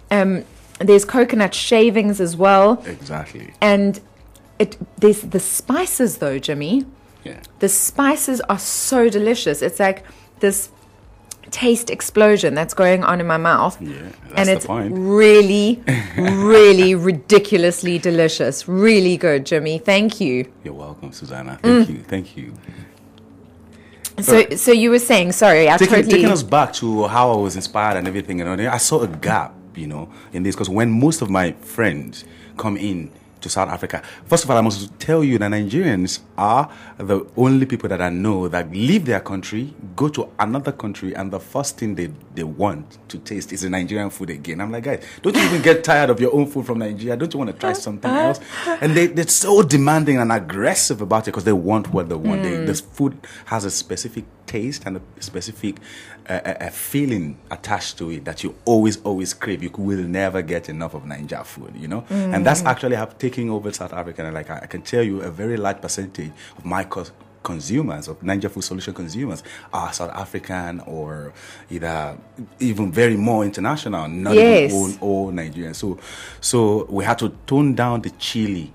um, 0.10 0.46
there's 0.80 1.06
coconut 1.06 1.54
shavings 1.54 2.20
as 2.20 2.36
well. 2.36 2.84
Exactly. 2.86 3.54
And 3.62 4.00
it 4.60 4.78
there's 4.98 5.22
the 5.22 5.40
spices 5.40 6.18
though, 6.18 6.40
Jimmy. 6.40 6.86
Yeah. 7.24 7.40
The 7.60 7.70
spices 7.70 8.42
are 8.42 8.60
so 8.60 9.10
delicious. 9.10 9.62
It's 9.62 9.80
like 9.80 10.04
this 10.40 10.70
taste 11.52 11.90
explosion 11.90 12.54
that's 12.56 12.74
going 12.74 13.04
on 13.04 13.22
in 13.22 13.28
my 13.28 13.38
mouth. 13.38 13.80
Yeah, 13.82 13.94
that's 14.30 14.34
and 14.40 14.50
it's 14.50 14.66
really, 14.68 15.82
really 16.18 16.96
ridiculously 16.96 18.00
delicious. 18.00 18.68
Really 18.68 19.16
good, 19.16 19.46
Jimmy. 19.46 19.78
Thank 19.78 20.20
you. 20.20 20.52
You're 20.64 20.74
welcome, 20.74 21.14
Susana. 21.14 21.60
Mm. 21.64 21.86
Thank 21.86 21.90
you. 21.90 22.04
Thank 22.04 22.38
you. 22.38 22.54
So, 24.20 24.56
so 24.56 24.72
you 24.72 24.90
were 24.92 25.00
saying, 25.00 25.32
sorry, 25.32 25.70
I 25.70 25.78
taking, 25.78 25.96
totally. 25.96 26.12
taking 26.12 26.30
us 26.30 26.44
back 26.44 26.74
to 26.74 27.08
how 27.08 27.32
I 27.32 27.38
was 27.38 27.56
inspired 27.56 27.98
and 27.98 28.08
everything, 28.08 28.40
you 28.40 28.46
know, 28.46 28.70
I 28.70 28.78
saw 28.78 29.02
a 29.02 29.08
gap, 29.08 29.56
you 29.76 29.88
know, 29.88 30.10
in 30.32 30.44
this 30.44 30.56
because 30.56 30.70
when 30.70 30.92
most 30.92 31.22
of 31.22 31.30
my 31.30 31.52
friends 31.54 32.26
come 32.58 32.78
in 32.78 33.12
to 33.42 33.50
South 33.50 33.70
Africa, 33.70 34.02
first 34.26 34.46
of 34.46 34.50
all, 34.52 34.58
I 34.58 34.62
must 34.62 34.98
tell 35.00 35.24
you 35.24 35.38
that 35.38 35.52
Nigerians 35.52 36.22
are 36.38 36.72
the 36.98 37.26
only 37.36 37.66
people 37.66 37.90
that 37.90 38.02
I 38.02 38.10
know 38.10 38.48
that 38.48 38.72
leave 38.72 39.06
their 39.06 39.20
country, 39.20 39.74
go 39.96 40.08
to 40.10 40.30
another 40.40 40.72
country, 40.72 41.14
and 41.14 41.30
the 41.32 41.40
first 41.40 41.78
thing 41.78 41.96
they, 41.96 42.10
they 42.34 42.44
want 42.44 42.98
to 43.10 43.18
taste 43.20 43.52
is 43.52 43.62
the 43.62 43.70
Nigerian 43.70 44.10
food 44.10 44.30
again. 44.30 44.62
I'm 44.62 44.72
like, 44.72 44.86
guys, 44.86 45.04
don't 45.22 45.36
you 45.36 45.42
even 45.44 45.62
get 45.62 45.84
tired 45.84 46.10
of 46.10 46.20
your 46.22 46.34
own 46.34 46.48
food 46.48 46.66
from 46.66 46.80
Nigeria? 46.80 47.18
Don't 47.18 47.34
you 47.34 47.38
want 47.40 47.52
to 47.52 47.58
try 47.58 47.74
something 47.74 48.10
else? 48.10 48.40
And 48.82 48.96
they, 48.96 49.08
they're 49.08 49.28
so 49.28 49.62
demanding 49.62 50.18
and 50.18 50.32
aggressive 50.32 51.02
about 51.02 51.24
it 51.28 51.32
because 51.32 51.44
they 51.44 51.54
want 51.54 51.94
what 51.94 52.08
they 52.10 52.16
want. 52.16 52.44
They, 52.44 52.58
hmm. 52.58 52.66
this 52.66 52.80
food 52.80 53.18
has 53.46 53.66
a 53.66 53.72
specific 53.72 54.24
taste 54.46 54.84
and 54.86 54.98
a 54.98 55.02
specific 55.22 55.78
a, 56.28 56.68
a 56.68 56.70
feeling 56.72 57.38
attached 57.52 57.98
to 57.98 58.10
it 58.12 58.26
that 58.26 58.44
you 58.44 58.56
always 58.66 59.02
always 59.02 59.34
crave. 59.34 59.64
You 59.64 59.72
will 59.78 60.04
never 60.04 60.42
get 60.42 60.70
enough 60.70 60.94
of 60.94 61.04
Naija 61.04 61.46
food 61.46 61.74
you 61.76 61.88
know? 61.88 62.06
And 62.10 62.46
that's 62.46 62.62
mm. 62.62 62.68
actually 62.68 62.96
have 62.96 63.18
taken 63.18 63.50
over 63.50 63.72
South 63.72 63.94
Africa. 63.94 64.26
And 64.26 64.34
like 64.34 64.50
I, 64.50 64.60
I 64.64 64.66
can 64.68 64.82
tell 64.82 65.04
you 65.04 65.22
a 65.22 65.30
very 65.30 65.58
large 65.58 65.82
percentage 65.82 66.32
of 66.58 66.66
my 66.66 66.84
cos- 66.84 67.12
consumers 67.44 68.08
of 68.08 68.20
Naija 68.22 68.50
food 68.50 68.64
solution 68.64 68.94
consumers 68.94 69.44
are 69.74 69.92
South 69.92 70.12
African 70.12 70.80
or 70.82 71.34
either 71.70 72.18
even 72.60 72.92
very 72.92 73.18
more 73.18 73.44
international 73.44 74.08
not 74.08 74.34
Yes. 74.34 74.72
even 74.72 74.98
all, 75.02 75.26
all 75.26 75.32
Nigerian. 75.32 75.74
So 75.74 76.00
so 76.40 76.86
we 76.90 77.04
had 77.04 77.20
to 77.20 77.30
tone 77.46 77.76
down 77.76 78.02
the 78.02 78.12
chili 78.12 78.72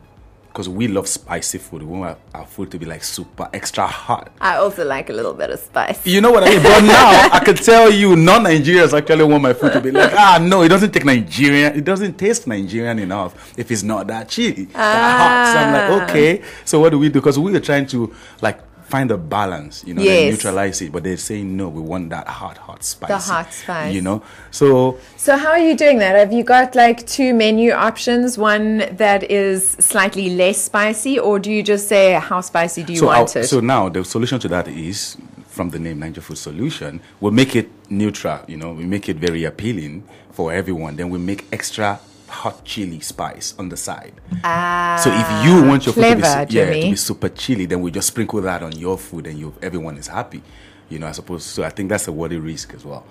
because 0.48 0.68
we 0.68 0.88
love 0.88 1.06
spicy 1.06 1.58
food. 1.58 1.82
We 1.82 1.98
want 1.98 2.18
our, 2.34 2.46
food 2.46 2.70
to 2.72 2.78
be 2.78 2.86
like 2.86 3.04
super 3.04 3.48
extra 3.52 3.86
hot. 3.86 4.32
I 4.40 4.56
also 4.56 4.84
like 4.84 5.10
a 5.10 5.12
little 5.12 5.34
bit 5.34 5.50
of 5.50 5.60
spice. 5.60 6.04
You 6.06 6.20
know 6.20 6.30
what 6.30 6.42
I 6.44 6.50
mean? 6.50 6.62
But 6.62 6.80
now 6.84 7.28
I 7.32 7.40
can 7.44 7.54
tell 7.54 7.90
you, 7.90 8.16
non-Nigerians 8.16 8.96
actually 8.96 9.24
want 9.24 9.42
my 9.42 9.52
food 9.52 9.72
to 9.74 9.80
be 9.80 9.90
like, 9.90 10.12
ah, 10.14 10.38
no, 10.42 10.62
it 10.62 10.68
doesn't 10.68 10.90
take 10.92 11.04
Nigerian. 11.04 11.76
It 11.76 11.84
doesn't 11.84 12.18
taste 12.18 12.46
Nigerian 12.46 12.98
enough 12.98 13.56
if 13.58 13.70
it's 13.70 13.82
not 13.82 14.06
that 14.08 14.28
chili, 14.28 14.68
ah. 14.74 14.78
that 14.78 15.18
hot. 15.20 15.52
So 15.52 15.58
I'm 15.58 15.72
like, 15.72 16.00
ah. 16.02 16.10
okay. 16.10 16.42
So 16.64 16.80
what 16.80 16.90
do 16.90 16.98
we 16.98 17.08
do? 17.08 17.20
Because 17.20 17.38
we 17.38 17.54
are 17.54 17.60
trying 17.60 17.86
to 17.88 18.12
like 18.42 18.60
find 18.88 19.10
a 19.10 19.18
balance, 19.18 19.84
you 19.86 19.94
know, 19.94 20.02
yes. 20.02 20.32
neutralize 20.32 20.80
it. 20.80 20.90
But 20.92 21.04
they're 21.04 21.16
saying 21.16 21.56
no, 21.56 21.68
we 21.68 21.80
want 21.80 22.10
that 22.10 22.26
hot, 22.26 22.56
hot 22.56 22.82
spice. 22.82 23.08
The 23.08 23.18
hot 23.18 23.52
spice. 23.52 23.94
You 23.94 24.02
know? 24.02 24.22
So 24.50 24.98
So 25.16 25.36
how 25.36 25.50
are 25.50 25.58
you 25.58 25.76
doing 25.76 25.98
that? 25.98 26.16
Have 26.16 26.32
you 26.32 26.42
got 26.42 26.74
like 26.74 27.06
two 27.06 27.34
menu 27.34 27.72
options, 27.72 28.38
one 28.38 28.78
that 28.96 29.30
is 29.30 29.70
slightly 29.72 30.30
less 30.30 30.62
spicy, 30.62 31.18
or 31.18 31.38
do 31.38 31.52
you 31.52 31.62
just 31.62 31.88
say 31.88 32.14
how 32.14 32.40
spicy 32.40 32.82
do 32.82 32.92
you 32.94 33.00
so 33.00 33.06
want 33.06 33.36
our, 33.36 33.42
it? 33.42 33.46
So 33.46 33.60
now 33.60 33.88
the 33.88 34.04
solution 34.04 34.38
to 34.40 34.48
that 34.48 34.68
is 34.68 35.16
from 35.46 35.70
the 35.70 35.78
name 35.78 36.00
Naija 36.00 36.22
Food 36.22 36.38
Solution, 36.38 37.00
we'll 37.20 37.32
make 37.32 37.56
it 37.56 37.68
neutral, 37.90 38.40
you 38.46 38.56
know, 38.56 38.72
we 38.72 38.84
make 38.84 39.08
it 39.08 39.16
very 39.16 39.44
appealing 39.44 40.04
for 40.30 40.52
everyone. 40.52 40.94
Then 40.96 41.10
we 41.10 41.18
make 41.18 41.46
extra 41.52 41.98
hot 42.28 42.64
chili 42.64 43.00
spice 43.00 43.54
on 43.58 43.68
the 43.68 43.76
side. 43.76 44.12
Ah, 44.44 45.00
so 45.02 45.10
if 45.12 45.46
you 45.46 45.68
want 45.68 45.86
your 45.86 45.94
clever, 45.94 46.22
food 46.22 46.40
to 46.40 46.46
be, 46.46 46.54
yeah, 46.54 46.66
to 46.66 46.90
be 46.90 46.96
super 46.96 47.28
chili, 47.28 47.66
then 47.66 47.80
we 47.80 47.90
just 47.90 48.08
sprinkle 48.08 48.40
that 48.42 48.62
on 48.62 48.72
your 48.72 48.98
food 48.98 49.26
and 49.26 49.38
you 49.38 49.54
everyone 49.62 49.96
is 49.96 50.06
happy. 50.06 50.42
You 50.88 50.98
know, 50.98 51.06
I 51.06 51.12
suppose. 51.12 51.44
So 51.44 51.64
I 51.64 51.70
think 51.70 51.88
that's 51.88 52.08
a 52.08 52.12
worthy 52.12 52.38
risk 52.38 52.74
as 52.74 52.84
well. 52.84 53.04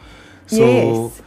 So 0.48 0.66
yes. 0.66 1.22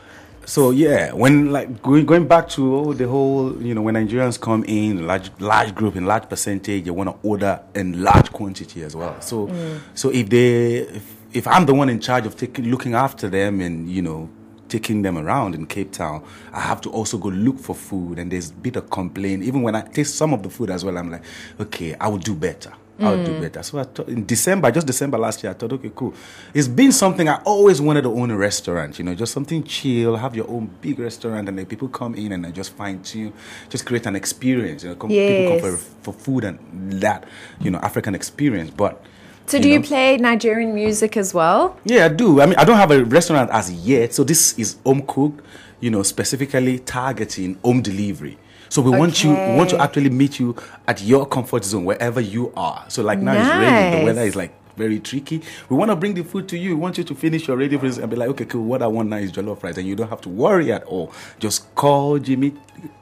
so 0.47 0.71
yeah, 0.71 1.13
when 1.13 1.53
like 1.53 1.83
going 1.83 2.07
going 2.07 2.27
back 2.27 2.49
to 2.51 2.77
oh, 2.77 2.93
the 2.93 3.07
whole, 3.07 3.61
you 3.63 3.75
know, 3.75 3.83
when 3.83 3.95
Nigerians 3.95 4.41
come 4.41 4.65
in 4.65 5.07
large 5.07 5.31
large 5.39 5.75
group 5.75 5.97
in 5.97 6.07
large 6.07 6.29
percentage, 6.29 6.85
they 6.85 6.91
want 6.91 7.11
to 7.11 7.29
order 7.29 7.61
in 7.75 8.03
large 8.03 8.33
quantity 8.33 8.83
as 8.83 8.97
well. 8.97 9.21
So 9.21 9.49
mm. 9.49 9.81
so 9.95 10.11
if 10.11 10.29
they 10.29 10.79
if, 10.79 11.17
if 11.33 11.47
I'm 11.47 11.67
the 11.67 11.75
one 11.75 11.89
in 11.89 12.01
charge 12.01 12.27
of 12.27 12.37
taking 12.37 12.67
looking 12.71 12.95
after 12.95 13.29
them 13.29 13.61
and 13.61 13.89
you 13.91 14.03
know 14.03 14.29
taking 14.71 15.03
them 15.03 15.19
around 15.19 15.55
in 15.55 15.67
Cape 15.67 15.93
Town, 15.93 16.25
I 16.53 16.61
have 16.61 16.81
to 16.83 16.91
also 16.91 17.19
go 17.19 17.29
look 17.29 17.59
for 17.59 17.75
food, 17.75 18.19
and 18.19 18.31
there's 18.31 18.51
a 18.51 18.55
bit 18.55 18.77
of 18.77 18.89
complaint. 18.89 19.43
Even 19.43 19.63
when 19.63 19.75
I 19.75 19.83
taste 19.83 20.15
some 20.15 20.33
of 20.33 20.43
the 20.43 20.51
food 20.51 20.71
as 20.71 20.85
well, 20.85 20.97
I'm 20.97 21.11
like, 21.11 21.23
okay, 21.61 21.95
I 22.01 22.09
will 22.09 22.19
do 22.19 22.35
better. 22.35 22.73
I'll 23.01 23.17
mm. 23.17 23.25
do 23.25 23.41
better. 23.41 23.63
So 23.63 23.79
I 23.79 23.85
thought 23.85 24.09
in 24.09 24.27
December, 24.27 24.71
just 24.71 24.87
December 24.87 25.17
last 25.17 25.43
year, 25.43 25.53
I 25.53 25.55
thought, 25.55 25.73
okay, 25.73 25.91
cool. 25.95 26.13
It's 26.53 26.69
been 26.69 26.93
something 26.93 27.29
I 27.29 27.37
always 27.45 27.81
wanted 27.81 28.03
to 28.03 28.13
own 28.13 28.31
a 28.31 28.37
restaurant, 28.37 28.99
you 28.99 29.05
know, 29.05 29.15
just 29.15 29.33
something 29.33 29.63
chill, 29.65 30.17
have 30.17 30.37
your 30.37 30.49
own 30.51 30.71
big 30.81 30.99
restaurant, 30.99 31.49
and 31.49 31.59
then 31.59 31.67
people 31.67 31.89
come 31.89 32.15
in 32.15 32.33
and 32.33 32.47
I 32.47 32.51
just 32.51 32.75
find 32.75 33.15
you, 33.15 33.33
just 33.71 33.87
create 33.87 34.05
an 34.07 34.17
experience. 34.17 34.85
You 34.85 34.91
know, 34.91 34.97
come, 34.97 35.11
yes. 35.11 35.31
people 35.31 35.61
come 35.61 35.79
for, 35.79 36.13
for 36.13 36.13
food 36.13 36.45
and 36.45 36.93
that, 37.01 37.25
you 37.61 37.71
know, 37.71 37.79
African 37.79 38.15
experience. 38.15 38.71
But 38.71 39.03
so 39.51 39.61
do 39.61 39.69
you, 39.69 39.83
play 39.83 40.17
Nigerian 40.17 40.75
music 40.75 41.17
as 41.17 41.35
well? 41.35 41.77
Yeah, 41.85 42.07
I 42.07 42.09
do. 42.09 42.41
I 42.41 42.47
mean, 42.47 42.57
I 42.57 42.65
don't 42.65 42.77
have 42.77 42.91
a 42.91 43.05
restaurant 43.05 43.51
as 43.51 43.73
yet, 43.73 44.15
so 44.15 44.25
this 44.25 44.59
is 44.59 44.77
home 44.85 45.03
cooked, 45.07 45.45
you 45.81 45.91
know, 45.91 46.03
specifically 46.03 46.79
targeting 46.79 47.59
home 47.65 47.83
delivery. 47.83 48.39
So 48.69 48.81
we 48.83 48.91
okay. 48.91 48.99
want 48.99 49.25
you, 49.25 49.31
we 49.31 49.57
want 49.57 49.71
to 49.71 49.79
actually 49.81 50.11
meet 50.11 50.39
you 50.39 50.55
at 50.87 51.03
your 51.03 51.27
comfort 51.27 51.65
zone 51.65 51.85
wherever 51.85 52.21
you 52.21 52.53
are. 52.57 52.85
So 52.89 53.03
like 53.03 53.19
now 53.19 53.35
nice. 53.35 53.47
it's 53.47 53.57
raining, 53.57 53.99
the 53.99 54.05
weather 54.05 54.23
is 54.23 54.37
like 54.37 54.53
very 54.77 55.01
tricky. 55.01 55.43
We 55.69 55.77
want 55.77 55.91
to 55.91 55.97
bring 55.97 56.15
the 56.15 56.23
food 56.23 56.49
to 56.51 56.57
you. 56.57 56.71
We 56.71 56.75
want 56.77 56.97
you 56.97 57.05
to 57.05 57.15
finish 57.15 57.49
your 57.49 57.57
radio 57.57 57.81
and 57.81 58.11
be 58.11 58.17
like, 58.17 58.29
okay, 58.31 58.45
cool. 58.45 58.65
What 58.65 58.83
I 58.83 58.87
want 58.87 59.09
now 59.09 59.17
is 59.17 59.33
jollof 59.33 59.63
rice, 59.63 59.77
and 59.77 59.87
you 59.87 59.97
don't 59.97 60.09
have 60.09 60.21
to 60.23 60.29
worry 60.29 60.73
at 60.73 60.85
all. 60.85 61.13
Just 61.39 61.75
call 61.75 62.19
Jimmy, 62.19 62.55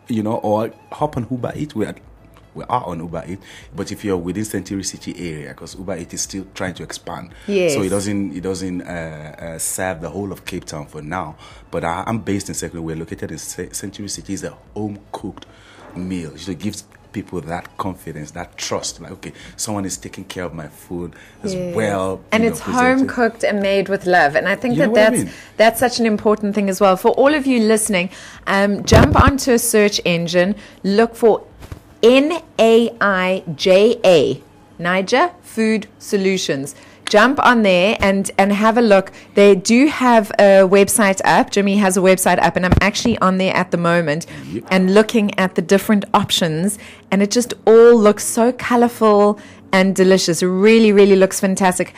you 0.09 0.23
know, 0.23 0.37
or 0.37 0.73
hop 0.91 1.17
on 1.17 1.27
Uber 1.31 1.53
Eats. 1.55 1.75
We're 1.75 1.95
we 2.59 2.65
are 2.69 2.85
on 2.85 2.99
Uber 3.01 3.25
Eats. 3.27 3.45
But 3.75 3.93
if 3.93 4.05
you're 4.05 4.17
within 4.17 4.45
Century 4.45 4.83
City 4.85 5.15
area, 5.17 5.49
because 5.49 5.77
Uber 5.77 5.97
Eats 5.97 6.15
is 6.15 6.21
still 6.23 6.47
trying 6.55 6.75
to 6.75 6.83
expand, 6.83 7.33
yes. 7.47 7.75
so 7.75 7.83
it 7.83 7.89
doesn't 7.89 8.37
it 8.37 8.43
doesn't 8.43 8.83
uh, 8.83 9.37
uh, 9.39 9.59
serve 9.59 10.01
the 10.01 10.11
whole 10.11 10.33
of 10.33 10.45
Cape 10.45 10.65
Town 10.65 10.87
for 10.87 11.01
now. 11.01 11.37
But 11.71 11.85
I, 11.85 12.05
am 12.07 12.19
based 12.21 12.49
in 12.49 12.55
Second. 12.55 12.83
We're 12.83 12.97
located 12.97 13.31
in 13.31 13.39
Century 13.39 14.09
City. 14.09 14.35
It's 14.35 14.43
a 14.43 14.57
home 14.75 14.99
cooked 15.13 15.47
meal. 15.97 16.35
it 16.35 16.59
gives 16.59 16.85
people 17.13 17.41
that 17.41 17.77
confidence, 17.79 18.33
that 18.33 18.57
trust. 18.57 19.01
Like, 19.01 19.13
okay, 19.13 19.33
someone 19.57 19.85
is 19.85 19.97
taking 19.97 20.25
care 20.25 20.45
of 20.45 20.55
my 20.55 20.69
food 20.69 21.15
as 21.43 21.55
well. 21.75 22.23
And 22.33 22.45
it's 22.45 22.65
know, 22.67 22.73
home 22.75 23.07
cooked 23.07 23.45
and 23.45 23.61
made 23.61 23.89
with 23.89 24.07
love. 24.07 24.37
And 24.37 24.49
I 24.49 24.55
think 24.55 24.75
you 24.75 24.81
that 24.81 24.95
that's, 24.95 25.21
I 25.21 25.25
mean? 25.25 25.33
that's 25.57 25.81
such 25.81 25.99
an 26.01 26.07
important 26.07 26.55
thing 26.55 26.69
as 26.69 26.81
well. 26.81 26.97
For 26.97 27.11
all 27.13 27.35
of 27.35 27.47
you 27.47 27.61
listening, 27.61 28.11
um, 28.47 28.85
jump 28.85 29.17
onto 29.21 29.53
a 29.53 29.59
search 29.59 30.01
engine, 30.05 30.55
look 30.83 31.15
for 31.15 31.45
N 32.03 32.43
A 32.59 32.91
I 33.01 33.43
J 33.55 34.01
A, 34.05 34.43
Naija 34.79 35.33
Food 35.43 35.89
Solutions. 35.99 36.75
Jump 37.09 37.43
on 37.43 37.63
there 37.63 37.97
and, 38.01 38.31
and 38.37 38.53
have 38.53 38.77
a 38.77 38.83
look. 38.83 39.11
They 39.33 39.55
do 39.55 39.87
have 39.87 40.31
a 40.33 40.69
website 40.69 41.23
up. 41.25 41.51
Jimmy 41.51 41.79
has 41.79 41.97
a 41.97 42.01
website 42.01 42.39
up, 42.43 42.55
and 42.55 42.67
I'm 42.67 42.75
actually 42.83 43.17
on 43.19 43.39
there 43.39 43.55
at 43.57 43.71
the 43.71 43.79
moment 43.79 44.27
yep. 44.47 44.65
and 44.71 44.93
looking 44.93 45.37
at 45.39 45.55
the 45.55 45.63
different 45.63 46.05
options. 46.13 46.79
And 47.11 47.23
it 47.23 47.31
just 47.31 47.55
all 47.67 47.97
looks 47.97 48.25
so 48.25 48.53
colorful 48.53 49.41
and 49.73 49.97
delicious. 49.97 50.43
Really, 50.43 50.93
really 50.93 51.17
looks 51.17 51.41
fantastic. 51.41 51.95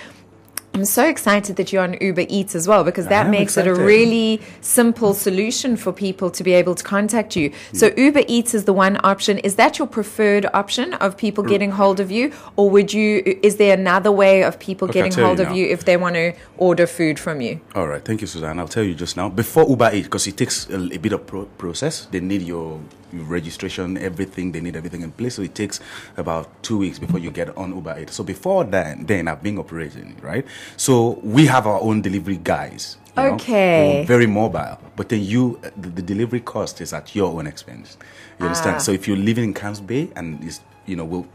I'm 0.73 0.85
so 0.85 1.07
excited 1.07 1.57
that 1.57 1.73
you're 1.73 1.83
on 1.83 1.97
Uber 2.00 2.27
Eats 2.29 2.55
as 2.55 2.69
well 2.69 2.85
because 2.85 3.09
that 3.09 3.29
makes 3.29 3.57
excited. 3.57 3.73
it 3.73 3.81
a 3.81 3.85
really 3.85 4.41
simple 4.61 5.15
solution 5.15 5.77
for 5.77 5.93
people 5.93 6.31
to 6.31 6.45
be 6.45 6.53
able 6.53 6.75
to 6.77 6.85
contact 6.85 7.35
you. 7.35 7.53
So 7.73 7.91
mm. 7.91 7.99
Uber 7.99 8.23
Eats 8.29 8.55
is 8.55 8.65
the 8.65 8.73
one 8.73 8.99
option. 9.03 9.39
Is 9.39 9.57
that 9.57 9.79
your 9.79 9.89
preferred 9.89 10.47
option 10.55 10.95
of 10.95 11.17
people 11.17 11.43
getting 11.43 11.73
hold 11.73 11.99
of 11.99 12.11
you, 12.11 12.33
or 12.57 12.71
would 12.71 12.93
you? 12.93 13.39
Is 13.43 13.57
there 13.57 13.77
another 13.77 14.12
way 14.12 14.43
of 14.45 14.59
people 14.59 14.89
okay, 14.89 15.03
getting 15.03 15.25
hold 15.25 15.39
you 15.39 15.47
of 15.47 15.57
you 15.57 15.67
if 15.67 15.85
they 15.85 15.97
want 15.97 16.15
to 16.15 16.35
order 16.57 16.87
food 16.87 17.19
from 17.19 17.41
you? 17.41 17.61
All 17.75 17.89
right, 17.89 18.05
thank 18.05 18.21
you, 18.21 18.29
Suzanne. 18.29 18.59
I'll 18.59 18.69
tell 18.69 18.85
you 18.85 18.95
just 18.95 19.17
now. 19.17 19.29
Before 19.29 19.69
Uber 19.69 19.91
Eats, 19.93 20.07
because 20.07 20.27
it 20.29 20.37
takes 20.37 20.71
a, 20.71 20.77
a 20.77 20.99
bit 20.99 21.12
of 21.12 21.27
pro- 21.27 21.47
process, 21.47 22.07
they 22.07 22.21
need 22.21 22.43
your 22.43 22.81
registration, 23.12 23.99
everything. 23.99 24.52
They 24.52 24.61
need 24.61 24.76
everything 24.76 25.02
in 25.02 25.12
place. 25.12 25.35
So 25.35 25.43
it 25.43 25.55
takes 25.55 25.81
about 26.17 26.62
two 26.62 26.79
weeks 26.79 26.99
before 26.99 27.19
you 27.19 27.31
get 27.31 27.57
on 27.57 27.75
Uber 27.75 28.00
Eats. 28.00 28.14
So 28.14 28.25
before 28.25 28.64
then, 28.64 29.07
then 29.07 29.29
I've 29.29 29.43
been 29.43 29.59
operating, 29.59 30.17
right? 30.21 30.47
So 30.76 31.21
we 31.23 31.47
have 31.47 31.67
our 31.67 31.81
own 31.81 32.02
delivery 32.02 32.37
guys. 32.37 32.97
okay. 33.17 34.00
Know, 34.00 34.07
very 34.07 34.26
mobile. 34.26 34.79
But 34.97 35.09
then 35.09 35.23
you, 35.23 35.61
the, 35.76 35.88
the, 35.88 36.02
delivery 36.02 36.40
cost 36.40 36.81
is 36.81 36.93
at 36.93 37.14
your 37.14 37.33
own 37.33 37.47
expense. 37.47 37.97
You 38.38 38.45
ah. 38.45 38.49
understand? 38.49 38.83
So 38.83 38.93
if 38.93 39.09
you're 39.09 39.17
living 39.17 39.45
in 39.45 39.55
Camps 39.55 39.81
Bay 39.81 40.11
and 40.14 40.43
is 40.45 40.61
you 40.90 40.97
know, 40.97 41.05
we'll. 41.05 41.26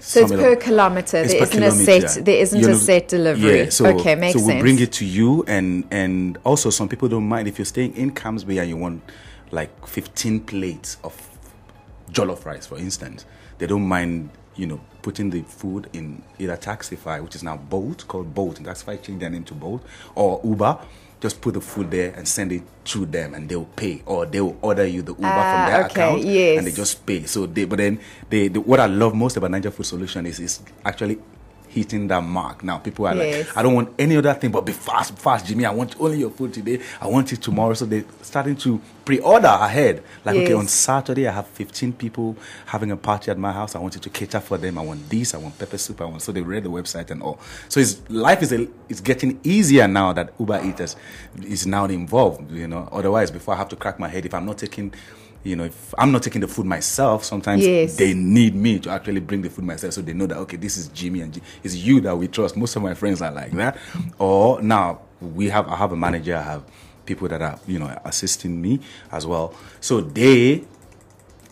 so 0.00 0.20
it's 0.20 0.32
per 0.32 0.56
kilometer. 0.56 1.18
It's 1.18 1.32
there 1.32 1.42
isn't 1.42 1.60
kilometer. 1.60 2.06
a 2.06 2.08
set. 2.08 2.24
There 2.24 2.36
isn't 2.36 2.60
you 2.60 2.66
know, 2.66 2.72
a 2.72 2.76
set 2.76 3.08
delivery. 3.08 3.58
Yeah, 3.58 3.68
so, 3.68 3.86
okay, 3.86 4.14
makes 4.14 4.32
sense. 4.32 4.46
so 4.46 4.54
we 4.54 4.60
bring 4.60 4.80
it 4.80 4.92
to 4.92 5.04
you, 5.04 5.44
and 5.46 5.84
and 5.90 6.38
also 6.44 6.70
some 6.70 6.88
people 6.88 7.08
don't 7.08 7.28
mind 7.28 7.46
if 7.46 7.58
you're 7.58 7.66
staying 7.66 7.96
in 7.96 8.12
Camps 8.12 8.44
Bay 8.44 8.58
and 8.58 8.68
you 8.68 8.76
want 8.76 9.02
like 9.54 9.86
15 9.86 10.40
plates 10.40 10.98
of 11.04 11.14
jollof 12.10 12.44
rice, 12.44 12.66
for 12.66 12.76
instance. 12.76 13.24
They 13.58 13.66
don't 13.66 13.86
mind, 13.86 14.30
you 14.56 14.66
know, 14.66 14.80
putting 15.00 15.30
the 15.30 15.42
food 15.42 15.88
in 15.92 16.22
either 16.38 16.56
Taxify, 16.56 17.22
which 17.22 17.36
is 17.36 17.42
now 17.42 17.56
Bolt, 17.56 18.06
called 18.08 18.34
Bolt, 18.34 18.58
and 18.58 18.66
Taxify 18.66 19.00
changed 19.00 19.22
their 19.22 19.30
name 19.30 19.44
to 19.44 19.54
Bolt, 19.54 19.82
or 20.14 20.40
Uber. 20.44 20.78
Just 21.20 21.40
put 21.40 21.54
the 21.54 21.60
food 21.60 21.90
there 21.90 22.12
and 22.14 22.28
send 22.28 22.52
it 22.52 22.62
to 22.86 23.06
them, 23.06 23.32
and 23.32 23.48
they'll 23.48 23.64
pay, 23.64 24.02
or 24.04 24.26
they'll 24.26 24.56
order 24.60 24.84
you 24.84 25.00
the 25.00 25.12
Uber 25.12 25.22
from 25.22 25.24
ah, 25.30 25.66
their 25.68 25.84
okay, 25.84 25.92
account, 25.92 26.22
yes. 26.24 26.58
and 26.58 26.66
they 26.66 26.72
just 26.72 27.06
pay. 27.06 27.24
So 27.24 27.46
they, 27.46 27.64
but 27.64 27.78
then 27.78 28.00
they, 28.28 28.48
the, 28.48 28.60
what 28.60 28.80
I 28.80 28.86
love 28.86 29.14
most 29.14 29.36
about 29.36 29.52
Naija 29.52 29.72
Food 29.72 29.86
Solution 29.86 30.26
is 30.26 30.40
is 30.40 30.60
actually 30.84 31.18
hitting 31.74 32.06
that 32.06 32.22
mark. 32.22 32.62
Now 32.62 32.78
people 32.78 33.06
are 33.06 33.16
yes. 33.16 33.48
like, 33.48 33.56
I 33.56 33.62
don't 33.62 33.74
want 33.74 33.94
any 33.98 34.16
other 34.16 34.32
thing 34.34 34.52
but 34.52 34.60
be 34.60 34.72
fast, 34.72 35.18
fast, 35.18 35.44
Jimmy. 35.46 35.64
I 35.66 35.72
want 35.72 36.00
only 36.00 36.18
your 36.18 36.30
food 36.30 36.54
today. 36.54 36.80
I 37.00 37.08
want 37.08 37.32
it 37.32 37.42
tomorrow. 37.42 37.74
So 37.74 37.84
they're 37.84 38.04
starting 38.22 38.54
to 38.58 38.80
pre-order 39.04 39.48
ahead. 39.48 40.04
Like, 40.24 40.36
yes. 40.36 40.44
okay, 40.44 40.52
on 40.52 40.68
Saturday 40.68 41.26
I 41.26 41.32
have 41.32 41.48
15 41.48 41.94
people 41.94 42.36
having 42.66 42.92
a 42.92 42.96
party 42.96 43.32
at 43.32 43.38
my 43.38 43.50
house. 43.50 43.74
I 43.74 43.80
want 43.80 43.96
you 43.96 44.00
to 44.00 44.10
cater 44.10 44.38
for 44.38 44.56
them. 44.56 44.78
I 44.78 44.82
want 44.82 45.10
this. 45.10 45.34
I 45.34 45.38
want 45.38 45.58
pepper 45.58 45.78
soup. 45.78 46.00
I 46.00 46.04
want. 46.04 46.22
So 46.22 46.30
they 46.30 46.42
read 46.42 46.62
the 46.62 46.70
website 46.70 47.10
and 47.10 47.20
all. 47.20 47.40
So 47.68 47.80
it's, 47.80 48.00
life 48.08 48.42
is 48.42 48.52
a, 48.52 48.68
it's 48.88 49.00
getting 49.00 49.40
easier 49.42 49.88
now 49.88 50.12
that 50.12 50.32
Uber 50.38 50.64
Eaters 50.64 50.94
is 51.42 51.66
now 51.66 51.86
involved. 51.86 52.52
You 52.52 52.68
know, 52.68 52.88
otherwise 52.92 53.32
before 53.32 53.54
I 53.54 53.56
have 53.58 53.68
to 53.70 53.76
crack 53.76 53.98
my 53.98 54.08
head 54.08 54.24
if 54.24 54.32
I'm 54.32 54.46
not 54.46 54.58
taking 54.58 54.94
you 55.44 55.56
know, 55.56 55.64
if 55.64 55.94
I'm 55.98 56.10
not 56.10 56.22
taking 56.22 56.40
the 56.40 56.48
food 56.48 56.66
myself, 56.66 57.22
sometimes 57.22 57.64
yes. 57.64 57.96
they 57.96 58.14
need 58.14 58.54
me 58.54 58.78
to 58.80 58.90
actually 58.90 59.20
bring 59.20 59.42
the 59.42 59.50
food 59.50 59.64
myself 59.64 59.92
so 59.92 60.00
they 60.00 60.14
know 60.14 60.26
that, 60.26 60.38
okay, 60.38 60.56
this 60.56 60.76
is 60.76 60.88
Jimmy 60.88 61.20
and 61.20 61.34
G- 61.34 61.42
it's 61.62 61.74
you 61.74 62.00
that 62.00 62.16
we 62.16 62.28
trust. 62.28 62.56
Most 62.56 62.74
of 62.76 62.82
my 62.82 62.94
friends 62.94 63.20
are 63.20 63.30
like 63.30 63.52
that. 63.52 63.76
Or 64.18 64.60
now 64.62 65.02
we 65.20 65.50
have, 65.50 65.68
I 65.68 65.76
have 65.76 65.92
a 65.92 65.96
manager, 65.96 66.36
I 66.36 66.42
have 66.42 66.64
people 67.04 67.28
that 67.28 67.42
are, 67.42 67.58
you 67.66 67.78
know, 67.78 67.96
assisting 68.04 68.60
me 68.60 68.80
as 69.12 69.26
well. 69.26 69.54
So 69.80 70.00
they 70.00 70.64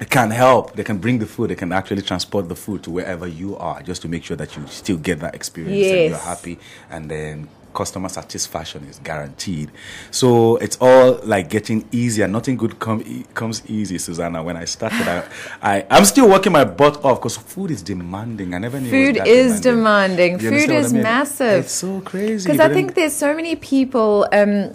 can 0.09 0.31
help. 0.31 0.75
They 0.75 0.85
can 0.85 0.99
bring 0.99 1.19
the 1.19 1.27
food. 1.27 1.51
They 1.51 1.55
can 1.55 1.71
actually 1.73 2.03
transport 2.03 2.49
the 2.49 2.57
food 2.57 2.83
to 2.85 2.91
wherever 2.91 3.27
you 3.27 3.57
are, 3.59 3.83
just 3.83 4.03
to 4.03 4.09
make 4.09 4.25
sure 4.25 4.37
that 4.37 4.57
you 4.57 4.67
still 4.69 4.97
get 4.97 5.21
that 5.21 5.35
experience 5.35 5.77
yes. 5.77 5.93
and 5.93 6.11
you're 6.11 6.19
happy. 6.19 6.59
And 6.91 7.11
then 7.11 7.49
customer 7.73 8.09
satisfaction 8.09 8.85
is 8.91 8.99
guaranteed. 8.99 9.71
So 10.11 10.57
it's 10.57 10.77
all 10.81 11.21
like 11.25 11.49
getting 11.51 11.85
easier. 11.93 12.29
Nothing 12.29 12.57
good 12.57 12.79
come, 12.79 13.03
e- 13.07 13.25
comes 13.35 13.63
easy, 13.69 13.99
Susana. 13.99 14.43
When 14.43 14.57
I 14.57 14.65
started, 14.65 15.07
I, 15.09 15.25
I 15.63 15.87
I'm 15.91 16.05
still 16.05 16.29
working 16.29 16.53
my 16.53 16.65
butt 16.65 17.05
off 17.05 17.19
because 17.21 17.37
food 17.37 17.71
is 17.71 17.83
demanding. 17.83 18.55
I 18.55 18.59
never 18.59 18.81
knew. 18.81 18.91
Food 18.91 19.17
is 19.27 19.61
demanding. 19.61 20.41
You 20.41 20.51
Food 20.51 20.71
is 20.71 20.91
I 20.93 20.95
mean? 20.95 21.03
massive. 21.03 21.65
It's 21.65 21.73
so 21.73 22.01
crazy. 22.01 22.47
Because 22.49 22.61
I 22.61 22.69
then- 22.69 22.77
think 22.77 22.95
there's 22.95 23.15
so 23.15 23.35
many 23.35 23.57
people. 23.57 24.27
Um, 24.33 24.73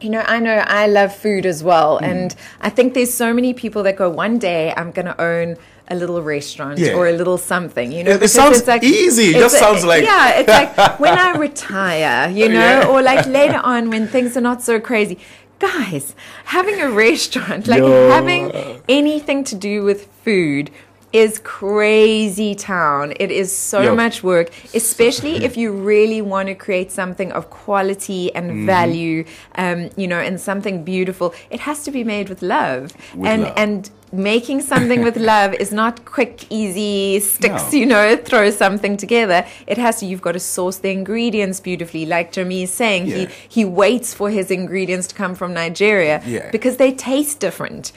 you 0.00 0.10
know, 0.10 0.22
I 0.26 0.38
know 0.38 0.62
I 0.66 0.86
love 0.86 1.12
food 1.14 1.44
as 1.44 1.64
well, 1.64 1.98
Mm. 1.98 2.02
and 2.10 2.34
I 2.60 2.70
think 2.70 2.94
there's 2.94 3.12
so 3.12 3.34
many 3.34 3.52
people 3.52 3.82
that 3.82 3.96
go, 3.96 4.08
one 4.08 4.38
day 4.38 4.72
I'm 4.76 4.92
going 4.92 5.06
to 5.06 5.20
own 5.20 5.56
a 5.90 5.94
little 5.94 6.20
restaurant 6.22 6.78
Yeah. 6.78 6.94
or 6.94 7.08
a 7.08 7.12
little 7.12 7.38
something. 7.38 7.90
You 7.92 8.04
know, 8.04 8.10
It- 8.12 8.22
it 8.22 8.28
sounds 8.28 8.66
like, 8.66 8.84
easy. 8.84 9.30
It 9.30 9.40
just 9.40 9.56
a- 9.56 9.58
sounds 9.58 9.84
like- 9.84 10.04
yeah, 10.04 10.38
it's 10.40 10.48
like 10.48 10.98
when 11.04 11.16
I 11.18 11.32
retire, 11.36 12.30
you 12.30 12.44
oh, 12.46 12.48
know, 12.48 12.80
Yeah. 12.82 12.86
or 12.88 13.02
like 13.02 13.26
later 13.40 13.60
on 13.64 13.90
when 13.90 14.06
things 14.08 14.36
are 14.36 14.40
not 14.42 14.62
so 14.62 14.78
crazy. 14.80 15.18
Guys, 15.58 16.14
having 16.44 16.80
a 16.80 16.88
restaurant, 16.88 17.66
like 17.66 17.80
Yo. 17.80 18.10
having 18.10 18.52
anything 18.88 19.42
to 19.44 19.54
do 19.56 19.82
with 19.82 20.06
food 20.24 20.70
is 21.12 21.38
crazy 21.38 22.54
town. 22.54 23.12
It 23.18 23.30
is 23.30 23.56
so 23.56 23.80
Yo. 23.80 23.94
much 23.94 24.22
work, 24.22 24.50
especially 24.74 25.36
if 25.44 25.56
you 25.56 25.72
really 25.72 26.20
want 26.20 26.48
to 26.48 26.54
create 26.54 26.90
something 26.92 27.32
of 27.32 27.48
quality 27.50 28.34
and 28.34 28.48
Mm-hmm. 28.50 28.66
value, 28.66 29.24
um, 29.56 29.90
you 29.96 30.06
know, 30.06 30.18
and 30.18 30.40
something 30.40 30.84
beautiful. 30.84 31.34
It 31.50 31.60
has 31.60 31.82
to 31.84 31.90
be 31.90 32.04
made 32.04 32.28
with 32.28 32.42
love. 32.42 32.92
With 33.14 33.26
and 33.30 33.42
love. 33.42 33.52
and 33.56 33.90
making 34.12 34.60
something 34.62 35.02
with 35.02 35.16
love 35.34 35.52
is 35.54 35.70
not 35.72 36.04
quick, 36.04 36.44
easy 36.50 37.20
sticks, 37.20 37.72
No. 37.72 37.78
you 37.78 37.86
know, 37.86 38.16
throw 38.16 38.50
something 38.50 38.96
together. 38.96 39.46
It 39.66 39.76
has 39.78 40.00
to 40.00 40.06
you've 40.06 40.22
got 40.22 40.32
to 40.32 40.40
source 40.40 40.78
the 40.78 40.90
ingredients 40.90 41.60
beautifully. 41.60 42.06
Like 42.06 42.32
Jeremy 42.32 42.62
is 42.64 42.72
saying, 42.72 43.06
Yeah. 43.06 43.16
he 43.16 43.28
he 43.56 43.64
waits 43.64 44.14
for 44.14 44.28
his 44.30 44.50
ingredients 44.50 45.06
to 45.08 45.14
come 45.14 45.34
from 45.34 45.52
Nigeria 45.54 46.22
Yeah. 46.26 46.50
because 46.50 46.76
they 46.78 46.92
taste 46.92 47.38
different. 47.40 47.92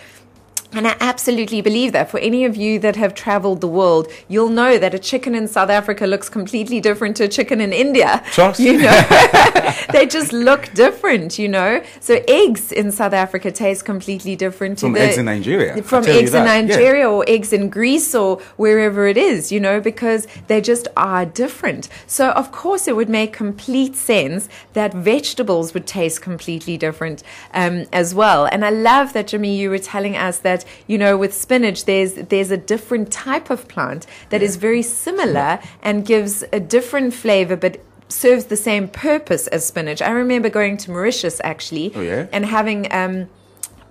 And 0.73 0.87
I 0.87 0.95
absolutely 1.01 1.61
believe 1.61 1.91
that. 1.91 2.09
For 2.09 2.19
any 2.19 2.45
of 2.45 2.55
you 2.55 2.79
that 2.79 2.95
have 2.95 3.13
traveled 3.13 3.59
the 3.59 3.67
world, 3.67 4.07
you'll 4.29 4.49
know 4.49 4.77
that 4.77 4.93
a 4.93 4.99
chicken 4.99 5.35
in 5.35 5.47
South 5.47 5.69
Africa 5.69 6.07
looks 6.07 6.29
completely 6.29 6.79
different 6.79 7.17
to 7.17 7.25
a 7.25 7.27
chicken 7.27 7.59
in 7.59 7.73
India. 7.73 8.23
Trust. 8.31 8.59
You 8.59 8.77
know, 8.77 9.01
they 9.91 10.05
just 10.05 10.31
look 10.31 10.73
different, 10.73 11.37
you 11.37 11.49
know. 11.49 11.83
So 11.99 12.23
eggs 12.27 12.71
in 12.71 12.91
South 12.91 13.11
Africa 13.11 13.51
taste 13.51 13.83
completely 13.83 14.37
different 14.37 14.77
to 14.79 14.85
From 14.85 14.93
the 14.93 15.01
eggs 15.01 15.17
in 15.17 15.25
Nigeria. 15.25 15.83
From 15.83 16.05
eggs 16.05 16.33
in 16.33 16.45
that, 16.45 16.65
yeah. 16.65 16.75
Nigeria 16.75 17.09
or 17.09 17.25
eggs 17.27 17.51
in 17.51 17.69
Greece 17.69 18.15
or 18.15 18.37
wherever 18.55 19.07
it 19.07 19.17
is, 19.17 19.51
you 19.51 19.59
know, 19.59 19.81
because 19.81 20.25
they 20.47 20.61
just 20.61 20.87
are 20.95 21.25
different. 21.25 21.89
So 22.07 22.31
of 22.31 22.51
course 22.53 22.87
it 22.87 22.95
would 22.95 23.09
make 23.09 23.33
complete 23.33 23.95
sense 23.95 24.47
that 24.71 24.93
vegetables 24.93 25.73
would 25.73 25.85
taste 25.85 26.21
completely 26.21 26.77
different 26.77 27.23
um, 27.53 27.85
as 27.91 28.15
well. 28.15 28.45
And 28.45 28.63
I 28.63 28.69
love 28.69 29.11
that 29.13 29.27
Jimmy, 29.27 29.57
you 29.57 29.69
were 29.69 29.79
telling 29.79 30.15
us 30.15 30.37
that 30.39 30.60
you 30.87 30.97
know 30.97 31.17
with 31.17 31.33
spinach 31.33 31.85
there's 31.85 32.13
there's 32.13 32.51
a 32.51 32.57
different 32.57 33.11
type 33.11 33.49
of 33.49 33.67
plant 33.67 34.05
that 34.29 34.41
is 34.41 34.55
very 34.57 34.81
similar 34.81 35.59
and 35.81 36.05
gives 36.05 36.43
a 36.53 36.59
different 36.59 37.13
flavor, 37.13 37.55
but 37.55 37.79
serves 38.09 38.45
the 38.45 38.57
same 38.57 38.87
purpose 38.87 39.47
as 39.47 39.65
spinach. 39.65 40.01
I 40.01 40.09
remember 40.11 40.49
going 40.49 40.77
to 40.77 40.91
Mauritius 40.91 41.39
actually 41.43 41.91
Oh, 41.95 42.01
yeah? 42.01 42.27
and 42.31 42.45
having. 42.45 42.91
Um, 42.93 43.29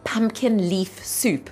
pumpkin 0.03 0.69
leaf 0.71 1.05
soup. 1.05 1.51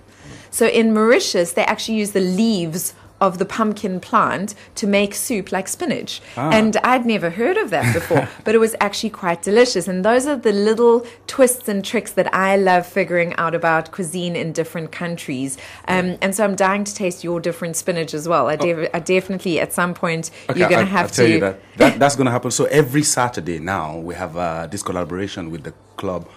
So 0.51 0.67
in 0.67 0.95
Mauritius, 0.95 1.53
they 1.53 1.65
actually 1.65 1.99
use 1.99 2.13
the 2.13 2.21
leaves 2.21 2.95
of 3.21 3.39
the 3.39 3.45
pumpkin 3.45 4.01
plant 4.01 4.55
to 4.77 4.87
make 4.87 5.15
soup 5.15 5.51
like 5.53 5.69
spinach. 5.69 6.21
Ah. 6.37 6.51
And 6.51 6.77
I'd 6.79 7.07
never 7.07 7.31
heard 7.31 7.57
of 7.57 7.71
that 7.71 7.93
before, 7.93 8.29
but 8.45 8.55
it 8.55 8.59
was 8.59 8.75
actually 8.81 9.11
quite 9.11 9.43
delicious. 9.43 9.89
And 9.89 10.05
those 10.05 10.27
are 10.27 10.37
the 10.37 10.53
little 10.53 11.07
twists 11.27 11.69
and 11.69 11.85
tricks 11.85 12.13
that 12.13 12.33
I 12.35 12.57
love 12.57 12.87
figuring 12.87 13.35
out 13.35 13.55
about 13.55 13.93
cuisine 13.93 14.37
in 14.37 14.53
different 14.53 14.93
countries. 14.93 15.59
Um, 15.87 16.19
and 16.23 16.35
so 16.35 16.45
I'm 16.45 16.55
dying 16.55 16.85
to 16.85 16.95
taste 16.95 17.25
your 17.25 17.41
different 17.41 17.77
spinach 17.77 18.15
as 18.15 18.29
well. 18.29 18.49
I, 18.49 18.57
de- 18.57 18.95
I 18.97 19.01
definitely, 19.01 19.61
at 19.61 19.73
some 19.73 19.95
point, 19.95 20.31
you're 20.55 20.69
going 20.69 20.87
to 20.87 20.91
have 20.91 21.13
to. 21.13 21.23
I'll 21.23 21.27
tell 21.27 21.27
to. 21.27 21.33
you 21.33 21.41
that, 21.41 21.61
that 21.77 21.99
that's 22.03 22.17
going 22.17 22.27
to 22.27 22.33
happen. 22.33 22.51
So 22.51 22.65
every 22.67 23.03
Saturday 23.03 23.59
now 23.59 23.99
we 23.99 24.15
have 24.15 24.37
uh, 24.37 24.67
this 24.67 24.83
collaboration 24.83 25.51
with 25.51 25.65
the 25.65 25.75
club 25.97 26.29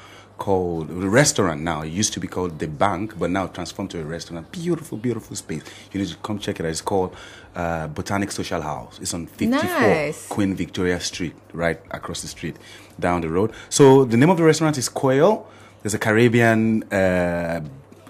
called 0.42 0.88
the 0.88 1.10
restaurant 1.22 1.62
now. 1.62 1.84
It 1.84 1.90
used 2.02 2.14
to 2.14 2.20
be 2.20 2.28
called 2.36 2.58
the 2.58 2.68
Bank, 2.68 3.14
but 3.20 3.30
now 3.30 3.46
transformed 3.46 3.92
to 3.92 4.00
a 4.02 4.04
restaurant. 4.04 4.52
Beautiful, 4.52 4.98
beautiful 4.98 5.36
space. 5.36 5.64
You 5.92 6.00
need 6.00 6.10
to 6.10 6.18
come 6.28 6.40
check 6.40 6.60
it 6.60 6.66
out. 6.66 6.70
It's 6.70 6.82
called 6.82 7.16
uh, 7.56 7.86
Botanic 8.00 8.32
Social 8.32 8.60
House. 8.60 8.98
It's 9.00 9.14
on 9.14 9.28
54 9.28 9.64
Nice. 9.64 10.28
Queen 10.28 10.56
Victoria 10.56 11.00
Street, 11.00 11.36
right 11.54 11.80
across 11.92 12.24
the 12.24 12.28
street, 12.28 12.56
down 13.00 13.22
the 13.22 13.30
road. 13.30 13.52
So 13.70 14.04
the 14.04 14.18
name 14.18 14.32
of 14.32 14.38
the 14.38 14.44
restaurant 14.44 14.80
is 14.80 14.90
Quail. 14.90 15.48
There's 15.84 15.94
a 15.94 16.00
Caribbean 16.00 16.92
uh, 16.92 17.62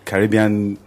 Caribbean 0.05 0.77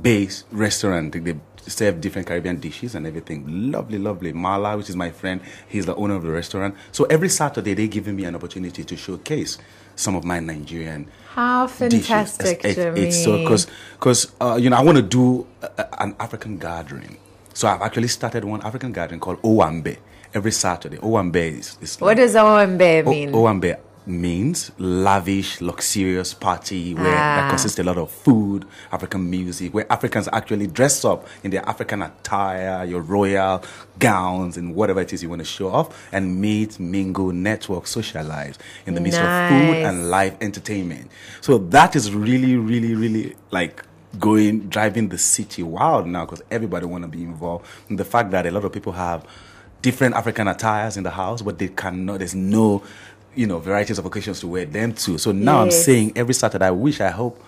based 0.00 0.44
restaurant. 0.52 1.12
They 1.14 1.34
serve 1.70 2.00
different 2.00 2.26
Caribbean 2.26 2.58
dishes 2.60 2.94
and 2.94 3.06
everything. 3.06 3.70
Lovely, 3.72 3.98
lovely. 3.98 4.32
Mala, 4.32 4.76
which 4.76 4.88
is 4.90 4.96
my 4.96 5.10
friend, 5.10 5.40
he's 5.68 5.86
the 5.86 5.94
owner 5.96 6.14
of 6.14 6.22
the 6.22 6.30
restaurant. 6.30 6.74
So 6.92 7.04
every 7.04 7.28
Saturday 7.28 7.74
they 7.74 7.88
giving 7.88 8.16
me 8.16 8.24
an 8.24 8.34
opportunity 8.34 8.84
to 8.84 8.96
showcase 8.96 9.58
some 9.94 10.14
of 10.14 10.24
my 10.24 10.40
Nigerian 10.40 11.08
How 11.30 11.66
dishes. 11.66 12.06
fantastic, 12.06 12.64
It's, 12.64 12.74
Jimmy. 12.76 13.00
it's 13.00 13.22
so 13.24 13.38
because 13.38 13.66
because 13.94 14.32
uh, 14.40 14.56
you 14.60 14.70
know 14.70 14.76
I 14.76 14.82
want 14.82 14.96
to 14.96 15.02
do 15.02 15.46
a, 15.62 16.02
an 16.02 16.14
African 16.20 16.58
gathering. 16.58 17.16
So 17.54 17.66
I've 17.68 17.80
actually 17.82 18.08
started 18.08 18.44
one 18.44 18.60
African 18.62 18.92
gathering 18.92 19.20
called 19.20 19.40
Owambe 19.42 19.96
every 20.34 20.52
Saturday. 20.52 20.98
Owambe 20.98 21.36
is, 21.58 21.78
is 21.80 21.98
what 22.00 22.18
does 22.18 22.34
OMB 22.34 23.06
O- 23.06 23.10
mean? 23.10 23.32
Owambe 23.32 23.76
means 24.06 24.70
lavish, 24.78 25.60
luxurious 25.60 26.32
party 26.34 26.94
where 26.94 27.06
Ah. 27.14 27.36
that 27.36 27.48
consists 27.50 27.78
a 27.78 27.82
lot 27.82 27.98
of 27.98 28.10
food, 28.10 28.64
African 28.92 29.28
music, 29.28 29.74
where 29.74 29.90
Africans 29.92 30.28
actually 30.32 30.66
dress 30.68 31.04
up 31.04 31.26
in 31.42 31.50
their 31.50 31.68
African 31.68 32.02
attire, 32.02 32.84
your 32.84 33.00
royal 33.00 33.62
gowns, 33.98 34.56
and 34.56 34.74
whatever 34.74 35.00
it 35.00 35.12
is 35.12 35.22
you 35.22 35.28
want 35.28 35.40
to 35.40 35.44
show 35.44 35.68
off, 35.68 36.08
and 36.12 36.40
meet, 36.40 36.78
mingle, 36.78 37.32
network, 37.32 37.86
socialize 37.86 38.56
in 38.86 38.94
the 38.94 39.00
midst 39.00 39.18
of 39.18 39.26
food 39.48 39.76
and 39.84 40.08
live 40.10 40.36
entertainment. 40.40 41.10
So 41.40 41.58
that 41.58 41.96
is 41.96 42.12
really, 42.12 42.56
really, 42.56 42.94
really 42.94 43.34
like 43.50 43.82
going 44.20 44.60
driving 44.68 45.08
the 45.08 45.18
city 45.18 45.62
wild 45.62 46.06
now 46.06 46.24
because 46.24 46.42
everybody 46.50 46.86
want 46.86 47.02
to 47.02 47.08
be 47.08 47.22
involved. 47.22 47.66
And 47.88 47.98
the 47.98 48.04
fact 48.04 48.30
that 48.30 48.46
a 48.46 48.50
lot 48.50 48.64
of 48.64 48.72
people 48.72 48.92
have 48.92 49.26
different 49.82 50.14
African 50.14 50.48
attires 50.48 50.96
in 50.96 51.02
the 51.02 51.10
house, 51.10 51.42
but 51.42 51.58
they 51.58 51.68
cannot. 51.68 52.18
There's 52.20 52.34
no, 52.34 52.82
you 53.36 53.46
know, 53.46 53.58
varieties 53.58 53.98
of 53.98 54.06
occasions 54.06 54.40
to 54.40 54.48
wear 54.48 54.64
them 54.64 54.92
to. 54.92 55.18
So 55.18 55.30
now 55.30 55.62
I'm 55.62 55.70
saying 55.70 56.12
every 56.16 56.34
Saturday. 56.34 56.66
I 56.66 56.70
wish, 56.70 57.00
I 57.00 57.10
hope. 57.10 57.42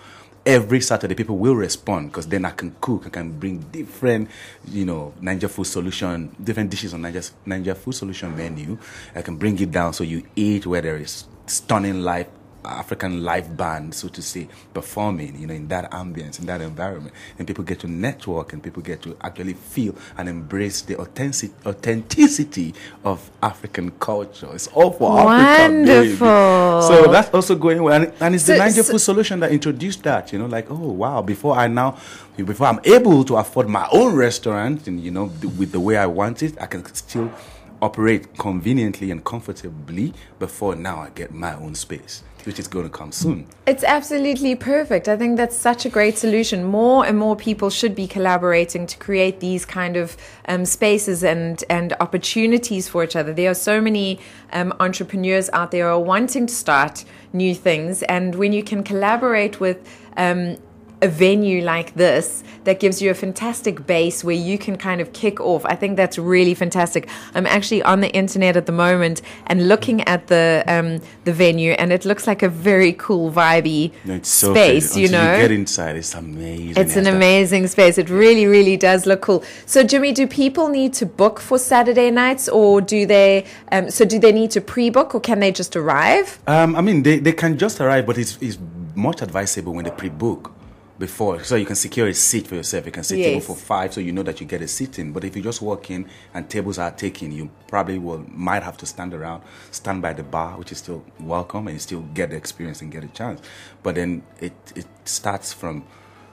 Every 0.45 0.79
Saturday, 0.79 1.15
people 1.15 1.37
will 1.37 1.55
respond 1.55 2.11
because 2.11 2.25
then 2.25 2.45
I 2.45 2.51
can 2.51 2.73
cook. 2.79 3.05
I 3.05 3.09
can 3.09 3.37
bring 3.37 3.59
different, 3.59 4.29
you 4.69 4.85
know, 4.85 5.13
Naija 5.21 5.49
food 5.49 5.65
solution, 5.65 6.33
different 6.41 6.71
dishes 6.71 6.93
on 6.93 7.01
Naija, 7.01 7.29
Naija 7.45 7.75
food 7.75 7.93
solution 7.93 8.35
menu. 8.35 8.77
I 9.13 9.21
can 9.21 9.35
bring 9.35 9.59
it 9.59 9.69
down 9.69 9.93
so 9.93 10.05
you 10.05 10.23
eat 10.37 10.65
where 10.65 10.81
there 10.81 10.95
is 10.95 11.25
stunning 11.45 12.01
live 12.03 12.27
African 12.65 13.23
live 13.23 13.55
band, 13.55 13.93
so 13.95 14.07
to 14.09 14.21
say, 14.21 14.47
performing, 14.73 15.39
you 15.39 15.47
know, 15.47 15.53
in 15.53 15.67
that 15.69 15.89
ambience, 15.91 16.39
in 16.39 16.45
that 16.47 16.61
environment, 16.61 17.13
and 17.37 17.47
people 17.47 17.63
get 17.63 17.79
to 17.79 17.87
network 17.87 18.53
and 18.53 18.61
people 18.61 18.81
get 18.81 19.01
to 19.03 19.15
actually 19.21 19.53
feel 19.53 19.95
and 20.17 20.27
embrace 20.29 20.81
the 20.81 20.97
authentic- 20.97 21.51
authenticity 21.65 22.73
of 23.03 23.29
African 23.41 23.91
culture. 23.99 24.49
It's 24.53 24.67
all 24.67 24.91
for 24.91 25.19
Africa, 25.19 25.69
baby. 25.73 26.09
Wonderful. 26.17 26.81
So 26.81 27.11
that's 27.11 27.29
also 27.33 27.55
going 27.55 27.81
well, 27.81 28.01
and, 28.03 28.13
and 28.19 28.35
it's 28.35 28.45
the 28.45 28.57
So- 28.57 28.61
Naija 28.63 28.83
so- 28.83 28.91
Food 28.93 28.99
Solution 29.01 29.39
that 29.41 29.51
introduced 29.51 30.03
that. 30.03 30.31
You 30.33 30.39
know, 30.39 30.45
like 30.47 30.69
oh 30.69 30.75
wow, 30.91 31.21
before 31.21 31.55
I 31.55 31.67
now, 31.67 31.97
before 32.37 32.67
I'm 32.67 32.79
able 32.83 33.23
to 33.25 33.37
afford 33.37 33.67
my 33.67 33.87
own 33.91 34.15
restaurant, 34.15 34.87
and 34.87 34.99
you 34.99 35.11
know, 35.11 35.29
th- 35.41 35.53
with 35.55 35.71
the 35.71 35.79
way 35.79 35.97
I 35.97 36.05
want 36.05 36.43
it, 36.43 36.59
I 36.61 36.65
can 36.65 36.83
still 36.93 37.31
operate 37.81 38.37
conveniently 38.37 39.11
and 39.11 39.23
comfortably 39.23 40.13
before 40.39 40.75
now 40.75 40.99
I 40.99 41.09
get 41.09 41.33
my 41.33 41.55
own 41.55 41.75
space, 41.75 42.23
which 42.43 42.59
is 42.59 42.67
going 42.67 42.85
to 42.85 42.91
come 42.91 43.11
soon. 43.11 43.47
It's 43.65 43.83
absolutely 43.83 44.55
perfect. 44.55 45.07
I 45.07 45.17
think 45.17 45.37
that's 45.37 45.55
such 45.55 45.85
a 45.85 45.89
great 45.89 46.17
solution. 46.17 46.63
More 46.63 47.05
and 47.05 47.17
more 47.17 47.35
people 47.35 47.69
should 47.69 47.95
be 47.95 48.07
collaborating 48.07 48.87
to 48.87 48.97
create 48.97 49.39
these 49.39 49.65
kind 49.65 49.97
of 49.97 50.17
um, 50.47 50.65
spaces 50.65 51.23
and, 51.23 51.63
and 51.69 51.93
opportunities 51.99 52.87
for 52.89 53.03
each 53.03 53.15
other. 53.15 53.33
There 53.33 53.51
are 53.51 53.55
so 53.55 53.81
many 53.81 54.19
um, 54.51 54.73
entrepreneurs 54.79 55.49
out 55.53 55.71
there 55.71 55.85
who 55.85 55.93
are 55.93 55.99
wanting 55.99 56.47
to 56.47 56.53
start 56.53 57.05
new 57.33 57.53
things, 57.53 58.03
and 58.03 58.35
when 58.35 58.53
you 58.53 58.63
can 58.63 58.83
collaborate 58.83 59.59
with 59.59 59.77
um, 60.17 60.57
a 61.01 61.07
venue 61.07 61.61
like 61.63 61.93
this 61.95 62.43
that 62.65 62.79
gives 62.79 63.01
you 63.01 63.09
a 63.09 63.13
fantastic 63.13 63.87
base 63.87 64.23
where 64.23 64.35
you 64.35 64.57
can 64.57 64.77
kind 64.77 64.99
of 64.99 65.13
kick 65.13 65.39
off. 65.39 65.65
I 65.65 65.75
think 65.75 65.95
that's 65.95 66.17
really 66.17 66.53
fantastic. 66.53 67.07
I'm 67.33 67.47
actually 67.47 67.81
on 67.83 68.01
the 68.01 68.11
internet 68.13 68.57
at 68.57 68.65
the 68.65 68.71
moment 68.71 69.21
and 69.47 69.67
looking 69.67 70.01
at 70.07 70.27
the 70.27 70.63
um, 70.67 71.01
the 71.23 71.33
venue, 71.33 71.71
and 71.73 71.93
it 71.93 72.05
looks 72.05 72.27
like 72.27 72.43
a 72.43 72.49
very 72.49 72.93
cool, 72.93 73.31
vibey 73.31 73.91
No, 74.03 74.15
it's 74.15 74.29
so 74.29 74.53
space. 74.53 74.95
You 74.97 75.09
know, 75.09 75.35
you 75.35 75.41
get 75.41 75.51
inside, 75.51 75.95
it's 75.95 76.13
amazing. 76.13 76.77
it's 76.77 76.95
an 76.95 77.07
amazing 77.07 77.67
space. 77.67 77.97
It 77.97 78.09
really, 78.09 78.45
really 78.45 78.77
does 78.77 79.05
look 79.05 79.21
cool. 79.21 79.43
So, 79.65 79.83
Jimmy, 79.83 80.11
do 80.11 80.27
people 80.27 80.67
need 80.67 80.93
to 80.95 81.05
book 81.05 81.39
for 81.39 81.57
Saturday 81.57 82.11
nights, 82.11 82.49
or 82.49 82.81
do 82.81 83.05
they? 83.05 83.45
Um, 83.71 83.89
so, 83.89 84.05
do 84.05 84.19
they 84.19 84.31
need 84.31 84.51
to 84.51 84.61
pre-book, 84.61 85.15
or 85.15 85.21
can 85.21 85.39
they 85.39 85.51
just 85.51 85.75
arrive? 85.75 86.39
Um, 86.47 86.75
I 86.75 86.81
mean, 86.81 87.03
they, 87.03 87.19
they 87.19 87.31
can 87.31 87.57
just 87.57 87.79
arrive, 87.79 88.05
but 88.05 88.17
it's, 88.17 88.37
it's 88.41 88.57
much 88.95 89.21
advisable 89.21 89.73
when 89.73 89.85
they 89.85 89.91
pre-book 89.91 90.51
before, 90.99 91.43
so 91.43 91.55
you 91.55 91.65
can 91.65 91.75
secure 91.75 92.07
a 92.07 92.13
seat 92.13 92.45
for 92.45 92.55
yourself. 92.55 92.85
You 92.85 92.91
can 92.91 93.03
sit 93.03 93.23
table 93.23 93.39
for 93.39 93.55
five, 93.55 93.93
so 93.93 94.01
you 94.01 94.11
know 94.11 94.23
that 94.23 94.39
you 94.41 94.45
get 94.45 94.61
a 94.61 94.67
seat 94.67 94.99
in. 94.99 95.11
But 95.13 95.23
if 95.23 95.35
you 95.35 95.41
just 95.41 95.61
walk 95.61 95.89
in 95.89 96.07
and 96.33 96.49
tables 96.49 96.77
are 96.77 96.91
taken, 96.91 97.31
you 97.31 97.49
probably 97.67 97.97
will 97.97 98.25
might 98.29 98.63
have 98.63 98.77
to 98.77 98.85
stand 98.85 99.13
around, 99.13 99.43
stand 99.71 100.01
by 100.01 100.13
the 100.13 100.23
bar, 100.23 100.57
which 100.57 100.71
is 100.71 100.79
still 100.79 101.03
welcome, 101.19 101.67
and 101.67 101.75
you 101.75 101.79
still 101.79 102.01
get 102.13 102.29
the 102.31 102.35
experience 102.35 102.81
and 102.81 102.91
get 102.91 103.03
a 103.03 103.07
chance. 103.07 103.41
But 103.81 103.95
then 103.95 104.23
it 104.39 104.53
it 104.75 104.85
starts 105.05 105.53
from 105.53 105.85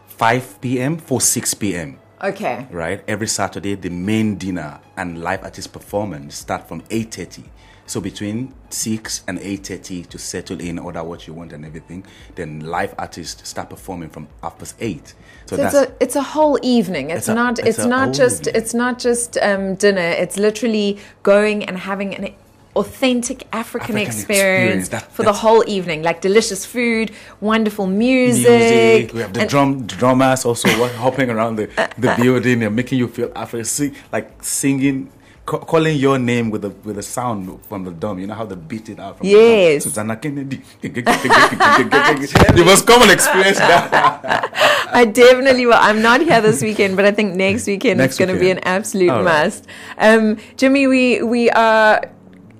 five 0.06 0.60
p.m. 0.60 0.98
for 0.98 1.20
six 1.20 1.54
p.m 1.54 1.98
Okay. 2.22 2.66
right? 2.70 3.04
Every 3.06 3.26
Saturday, 3.26 3.74
the 3.74 3.90
main 3.90 4.36
dinner 4.36 4.80
and 4.96 5.22
live 5.22 5.42
artist 5.44 5.72
performance 5.72 6.36
start 6.36 6.66
from 6.66 6.80
8.30. 6.82 7.44
So 7.86 8.00
between 8.00 8.52
6 8.70 9.22
and 9.28 9.38
8.30 9.38 10.08
to 10.08 10.18
settle 10.18 10.60
in, 10.60 10.78
order 10.78 11.02
what 11.04 11.26
you 11.26 11.32
want 11.34 11.52
and 11.52 11.64
everything. 11.64 12.04
Then 12.34 12.60
live 12.60 12.94
artists 12.98 13.48
start 13.48 13.70
performing 13.70 14.10
from 14.10 14.26
half 14.42 14.58
past 14.58 14.74
8. 14.80 15.06
So, 15.46 15.56
So 15.56 15.62
it's 15.64 15.72
that's... 15.74 15.90
a 15.90 15.94
it's 16.02 16.16
a 16.16 16.22
whole 16.22 16.58
evening. 16.62 17.10
It's, 17.10 17.18
It's 17.20 17.28
a- 17.28 17.34
not 17.34 17.58
it's 17.60 17.78
it's, 17.78 17.86
not 17.86 18.12
just 18.12 18.40
evening. 18.48 18.54
it's 18.62 18.74
not 18.74 18.98
just 18.98 19.38
um, 19.38 19.76
dinner. 19.76 20.00
It's 20.00 20.36
literally 20.36 20.98
going 21.22 21.64
and 21.64 21.78
having 21.78 22.14
an 22.16 22.34
authentic 22.74 23.46
African, 23.52 23.96
African 23.96 23.96
experience, 23.98 24.86
experience. 24.86 24.88
That- 24.90 25.12
for 25.12 25.22
the 25.22 25.32
whole 25.32 25.64
evening. 25.66 26.02
Like 26.02 26.20
delicious 26.20 26.66
food, 26.66 27.10
wonderful 27.40 27.86
music. 27.86 28.48
music. 28.50 29.14
We 29.14 29.20
have 29.20 29.32
the 29.32 29.46
drum 29.46 29.86
drummers 29.86 30.44
also 30.44 30.68
hopping 30.98 31.30
around 31.30 31.56
the, 31.56 31.66
the 31.98 32.14
building 32.20 32.62
and 32.64 32.74
making 32.76 32.98
you 32.98 33.08
feel 33.08 33.30
African, 33.34 33.64
sing, 33.64 33.94
like 34.12 34.42
singing, 34.42 35.10
ca- 35.46 35.58
calling 35.60 35.96
your 35.96 36.18
name 36.18 36.50
with 36.50 36.64
a 36.64 36.70
with 36.84 36.98
a 36.98 37.02
sound 37.02 37.48
from 37.68 37.84
the 37.84 37.90
drum. 37.92 38.18
You 38.18 38.26
know 38.26 38.34
how 38.34 38.44
they 38.44 38.56
beat 38.56 38.88
it 38.88 38.98
out 38.98 39.18
from 39.18 39.26
Yes. 39.26 39.84
the. 39.84 39.90
Susana 39.90 40.16
Kennedy. 40.16 40.60
you 40.82 42.64
must 42.64 42.86
come 42.86 43.02
and 43.02 43.10
experience 43.10 43.58
that. 43.58 44.50
I 44.92 45.04
definitely 45.04 45.66
will. 45.66 45.74
I'm 45.74 46.02
not 46.02 46.20
here 46.20 46.40
this 46.40 46.62
weekend, 46.62 46.96
but 46.96 47.04
I 47.04 47.12
think 47.12 47.34
next 47.34 47.66
weekend 47.66 47.98
Next 47.98 48.14
it's 48.14 48.18
going 48.18 48.34
to 48.34 48.40
be 48.40 48.50
an 48.50 48.58
absolute 48.60 49.10
right. 49.10 49.24
must. 49.24 49.66
Um, 49.98 50.36
Jimmy, 50.56 50.86
we 50.86 51.22
we 51.22 51.50
are 51.50 52.02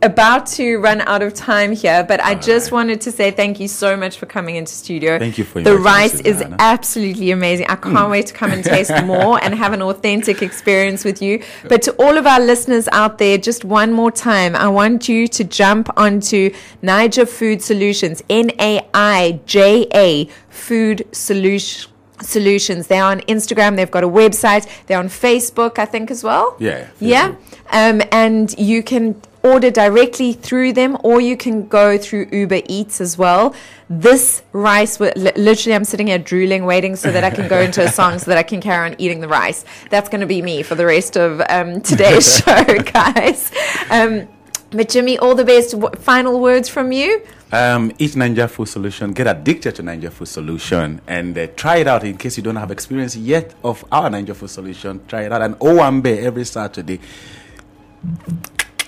about 0.02 0.46
to 0.46 0.76
run 0.76 1.00
out 1.02 1.22
of 1.22 1.32
time 1.34 1.72
here, 1.72 2.04
but 2.04 2.22
I 2.22 2.34
just 2.34 2.66
right. 2.70 2.76
wanted 2.76 3.00
to 3.02 3.12
say 3.12 3.30
thank 3.30 3.58
you 3.58 3.68
so 3.68 3.96
much 3.96 4.18
for 4.18 4.26
coming 4.26 4.56
into 4.56 4.72
studio. 4.72 5.18
Thank 5.18 5.38
you 5.38 5.44
for 5.44 5.62
the 5.62 5.76
rice 5.76 6.20
is 6.20 6.38
Susana. 6.38 6.56
absolutely 6.58 7.30
amazing. 7.30 7.66
I 7.68 7.76
can't 7.76 7.98
hmm. 7.98 8.10
wait 8.10 8.26
to 8.26 8.34
come 8.34 8.52
and 8.52 8.62
taste 8.62 8.92
more 9.04 9.42
and 9.42 9.54
have 9.54 9.72
an 9.72 9.82
authentic 9.82 10.42
experience 10.42 11.04
with 11.04 11.22
you. 11.22 11.42
But 11.68 11.82
to 11.82 11.92
all 11.92 12.16
of 12.16 12.26
our 12.26 12.40
listeners 12.40 12.88
out 12.92 13.18
there, 13.18 13.38
just 13.38 13.64
one 13.64 13.92
more 13.92 14.10
time, 14.10 14.54
I 14.54 14.68
want 14.68 15.08
you 15.08 15.26
to 15.28 15.44
jump 15.44 15.88
onto 15.96 16.50
Naija 16.82 17.28
Food 17.28 17.62
Solutions, 17.62 18.22
N 18.28 18.50
A 18.60 18.86
I 18.92 19.40
J 19.46 19.86
A 19.94 20.28
Food 20.48 21.06
Solutions. 21.12 21.88
Solutions. 22.22 22.86
They're 22.86 23.04
on 23.04 23.20
Instagram. 23.22 23.76
They've 23.76 23.90
got 23.90 24.04
a 24.04 24.08
website. 24.08 24.66
They're 24.86 24.98
on 24.98 25.08
Facebook, 25.08 25.78
I 25.78 25.84
think, 25.84 26.10
as 26.10 26.22
well. 26.24 26.56
Yeah, 26.58 26.88
Yeah. 26.98 27.34
Um, 27.70 28.00
and 28.12 28.56
you 28.58 28.82
can 28.82 29.20
order 29.42 29.70
directly 29.70 30.32
through 30.32 30.72
them 30.72 30.96
or 31.04 31.20
you 31.20 31.36
can 31.36 31.68
go 31.68 31.96
through 31.98 32.28
Uber 32.32 32.62
Eats 32.68 33.00
as 33.00 33.16
well. 33.18 33.54
This 33.88 34.42
rice, 34.52 34.98
literally, 34.98 35.74
I'm 35.74 35.84
sitting 35.84 36.08
here 36.08 36.18
drooling, 36.18 36.64
waiting 36.64 36.96
so 36.96 37.12
that 37.12 37.22
I 37.22 37.30
can 37.30 37.46
go 37.48 37.60
into 37.60 37.84
a 37.84 37.88
song 37.88 38.18
so 38.18 38.26
that 38.30 38.38
I 38.38 38.42
can 38.42 38.60
carry 38.60 38.90
on 38.90 38.96
eating 38.98 39.20
the 39.20 39.28
rice. 39.28 39.64
That's 39.90 40.08
going 40.08 40.20
to 40.20 40.26
be 40.26 40.42
me 40.42 40.62
for 40.62 40.74
the 40.74 40.86
rest 40.86 41.16
of 41.16 41.40
um, 41.48 41.80
today's 41.80 42.38
show, 42.44 42.64
guys. 42.64 43.52
Um, 43.90 44.26
but 44.70 44.88
Jimmy, 44.88 45.16
all 45.18 45.36
the 45.36 45.44
best. 45.44 45.72
W- 45.72 45.94
final 46.00 46.40
words 46.40 46.68
from 46.68 46.90
you? 46.90 47.22
Um, 47.52 47.92
eat 47.98 48.12
Naija 48.12 48.50
Food 48.50 48.68
Solution. 48.68 49.12
Get 49.12 49.28
addicted 49.28 49.76
to 49.76 49.82
Naija 49.82 50.10
Food 50.10 50.26
Solution 50.28 51.00
and 51.06 51.38
uh, 51.38 51.46
try 51.54 51.76
it 51.76 51.86
out 51.86 52.02
in 52.02 52.16
case 52.16 52.36
you 52.36 52.42
don't 52.42 52.56
have 52.56 52.72
experience 52.72 53.14
yet 53.14 53.54
of 53.62 53.84
our 53.92 54.10
Naija 54.10 54.34
Food 54.34 54.50
Solution. 54.50 55.00
Try 55.06 55.22
it 55.22 55.32
out. 55.32 55.42
And 55.42 55.54
Owambe 55.60 56.18
every 56.24 56.44
Saturday. 56.44 56.98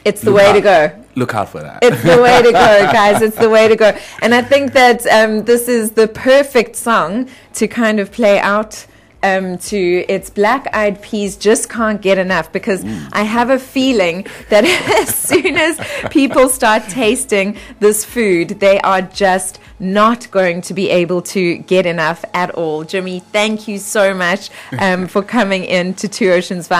It's 0.04 0.22
the 0.22 0.30
Look 0.30 0.38
way 0.38 0.46
out- 0.48 0.52
to 0.54 0.60
go. 0.60 1.04
Look 1.14 1.34
out 1.34 1.48
for 1.50 1.60
that. 1.60 1.80
It's 1.82 2.02
the 2.02 2.20
way 2.22 2.38
to 2.42 2.52
go, 2.52 2.52
guys. 2.92 3.22
It's 3.22 3.36
the 3.36 3.50
way 3.50 3.66
to 3.68 3.76
go. 3.76 3.96
And 4.22 4.34
I 4.34 4.42
think 4.42 4.72
that 4.72 5.04
um, 5.06 5.44
this 5.44 5.68
is 5.68 5.92
the 5.92 6.06
perfect 6.08 6.76
song 6.76 7.28
to 7.54 7.66
kind 7.68 7.98
of 8.00 8.12
play 8.12 8.38
out 8.38 8.86
um, 9.22 9.58
to 9.58 10.04
its 10.08 10.30
black 10.30 10.68
eyed 10.72 11.02
peas 11.02 11.36
just 11.36 11.68
can't 11.68 12.00
get 12.00 12.18
enough 12.18 12.52
because 12.52 12.84
I 13.12 13.22
have 13.22 13.50
a 13.50 13.58
feeling 13.58 14.26
that 14.50 14.64
as 15.02 15.14
soon 15.14 15.56
as 15.56 15.80
people 16.10 16.48
start 16.48 16.84
tasting 16.88 17.56
this 17.80 18.04
food, 18.04 18.60
they 18.60 18.80
are 18.80 19.02
just 19.02 19.60
not 19.80 20.30
going 20.30 20.60
to 20.60 20.74
be 20.74 20.90
able 20.90 21.22
to 21.22 21.58
get 21.58 21.86
enough 21.86 22.24
at 22.34 22.50
all. 22.50 22.84
Jimmy, 22.84 23.20
thank 23.20 23.68
you 23.68 23.78
so 23.78 24.12
much 24.14 24.50
um, 24.78 25.06
for 25.06 25.22
coming 25.22 25.64
in 25.64 25.94
to 25.94 26.08
Two 26.08 26.30
Oceans 26.30 26.68
Vibe. 26.68 26.78